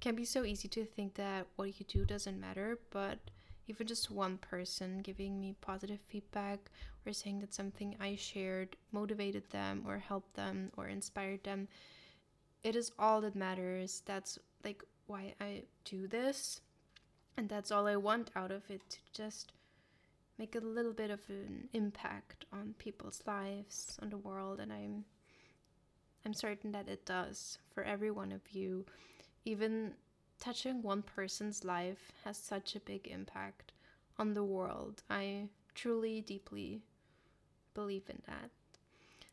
can 0.02 0.16
be 0.16 0.24
so 0.24 0.44
easy 0.44 0.66
to 0.66 0.84
think 0.84 1.14
that 1.14 1.46
what 1.54 1.78
you 1.78 1.86
do 1.86 2.04
doesn't 2.04 2.40
matter, 2.40 2.76
but 2.90 3.20
even 3.68 3.86
just 3.86 4.10
one 4.10 4.36
person 4.36 5.00
giving 5.00 5.40
me 5.40 5.54
positive 5.60 6.00
feedback 6.08 6.58
or 7.06 7.12
saying 7.12 7.38
that 7.38 7.54
something 7.54 7.94
I 8.00 8.16
shared 8.16 8.74
motivated 8.90 9.48
them 9.50 9.84
or 9.86 9.98
helped 9.98 10.34
them 10.34 10.72
or 10.76 10.88
inspired 10.88 11.44
them, 11.44 11.68
it 12.64 12.74
is 12.74 12.90
all 12.98 13.20
that 13.20 13.36
matters. 13.36 14.02
That's 14.04 14.40
like 14.64 14.82
why 15.06 15.34
I 15.40 15.62
do 15.84 16.08
this. 16.08 16.60
And 17.36 17.48
that's 17.48 17.70
all 17.70 17.86
I 17.86 17.94
want 17.94 18.32
out 18.34 18.50
of 18.50 18.68
it 18.68 18.82
to 18.90 18.98
just 19.12 19.52
make 20.36 20.56
a 20.56 20.60
little 20.60 20.92
bit 20.92 21.12
of 21.12 21.20
an 21.28 21.68
impact 21.74 22.44
on 22.52 22.74
people's 22.76 23.22
lives, 23.24 23.96
on 24.02 24.10
the 24.10 24.18
world, 24.18 24.58
and 24.58 24.72
I'm 24.72 25.04
I'm 26.26 26.34
certain 26.34 26.72
that 26.72 26.88
it 26.88 27.06
does 27.06 27.58
for 27.72 27.82
every 27.84 28.10
one 28.10 28.32
of 28.32 28.40
you 28.50 28.84
even 29.44 29.94
touching 30.40 30.82
one 30.82 31.02
person's 31.02 31.64
life 31.64 32.12
has 32.24 32.36
such 32.36 32.74
a 32.74 32.80
big 32.80 33.06
impact 33.06 33.72
on 34.18 34.34
the 34.34 34.44
world. 34.44 35.02
I 35.10 35.48
truly, 35.74 36.20
deeply 36.20 36.82
believe 37.74 38.04
in 38.08 38.20
that. 38.26 38.50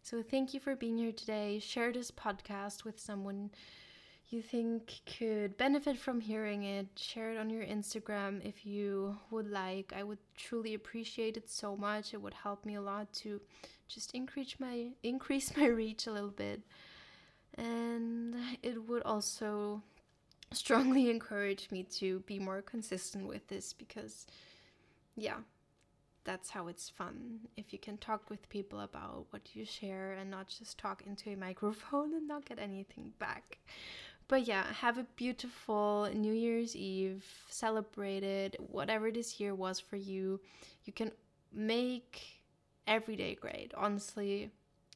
So, 0.01 0.23
thank 0.23 0.53
you 0.53 0.59
for 0.59 0.75
being 0.75 0.97
here 0.97 1.11
today. 1.11 1.59
Share 1.59 1.91
this 1.91 2.11
podcast 2.11 2.83
with 2.83 2.99
someone 2.99 3.51
you 4.29 4.41
think 4.43 5.01
could 5.17 5.57
benefit 5.57 5.97
from 5.97 6.21
hearing 6.21 6.63
it. 6.63 6.87
Share 6.95 7.31
it 7.31 7.37
on 7.37 7.49
your 7.49 7.65
Instagram 7.65 8.45
if 8.45 8.65
you 8.65 9.17
would 9.31 9.49
like. 9.49 9.91
I 9.95 10.03
would 10.03 10.19
truly 10.37 10.75
appreciate 10.75 11.35
it 11.35 11.49
so 11.49 11.75
much. 11.75 12.13
It 12.13 12.21
would 12.21 12.35
help 12.35 12.63
me 12.63 12.75
a 12.75 12.81
lot 12.81 13.11
to 13.13 13.41
just 13.87 14.13
increase 14.13 14.55
my 14.59 14.89
increase 15.03 15.55
my 15.57 15.65
reach 15.65 16.05
a 16.05 16.11
little 16.11 16.29
bit. 16.29 16.61
And 17.55 18.35
it 18.61 18.87
would 18.87 19.01
also 19.03 19.81
strongly 20.51 21.09
encourage 21.09 21.69
me 21.71 21.83
to 21.83 22.19
be 22.21 22.39
more 22.39 22.61
consistent 22.61 23.27
with 23.27 23.47
this 23.47 23.73
because, 23.73 24.25
yeah, 25.15 25.37
that's 26.23 26.49
how 26.49 26.67
it's 26.67 26.89
fun. 26.89 27.39
If 27.57 27.71
you 27.73 27.79
can 27.79 27.97
talk 27.97 28.29
with 28.29 28.49
people 28.49 28.81
about 28.81 29.27
what 29.29 29.55
you 29.55 29.65
share 29.65 30.13
and 30.13 30.29
not 30.29 30.47
just 30.47 30.77
talk 30.77 31.03
into 31.05 31.31
a 31.31 31.35
microphone 31.47 32.13
and 32.13 32.27
not 32.27 32.45
get 32.45 32.59
anything 32.59 33.13
back. 33.19 33.59
But 34.27 34.47
yeah, 34.47 34.63
have 34.73 34.99
a 34.99 35.07
beautiful 35.15 36.07
New 36.13 36.33
Year's 36.33 36.75
Eve, 36.75 37.25
celebrate 37.49 38.23
it, 38.23 38.55
whatever 38.59 39.09
this 39.09 39.39
year 39.39 39.55
was 39.55 39.79
for 39.79 39.95
you. 39.95 40.39
You 40.83 40.93
can 40.93 41.11
make 41.51 42.43
every 42.85 43.15
day 43.15 43.33
great, 43.33 43.73
honestly. 43.75 44.51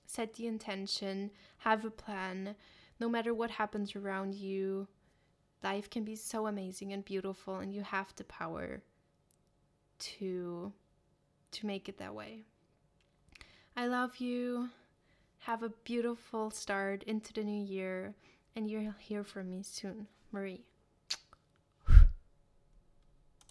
Set 0.05 0.35
the 0.35 0.45
intention, 0.45 1.31
have 1.57 1.83
a 1.83 1.89
plan, 1.89 2.55
no 2.99 3.09
matter 3.09 3.33
what 3.33 3.49
happens 3.49 3.95
around 3.95 4.35
you 4.35 4.87
life 5.63 5.89
can 5.89 6.03
be 6.03 6.15
so 6.15 6.47
amazing 6.47 6.93
and 6.93 7.05
beautiful 7.05 7.57
and 7.57 7.73
you 7.73 7.81
have 7.81 8.13
the 8.15 8.23
power 8.25 8.81
to 9.99 10.71
to 11.51 11.65
make 11.65 11.87
it 11.87 11.97
that 11.99 12.15
way. 12.15 12.41
I 13.75 13.87
love 13.87 14.17
you. 14.17 14.69
Have 15.39 15.63
a 15.63 15.69
beautiful 15.83 16.51
start 16.51 17.03
into 17.03 17.33
the 17.33 17.43
new 17.43 17.63
year 17.63 18.15
and 18.55 18.69
you'll 18.69 18.93
hear 18.99 19.23
from 19.23 19.49
me 19.49 19.63
soon. 19.63 20.07
Marie. 20.31 20.63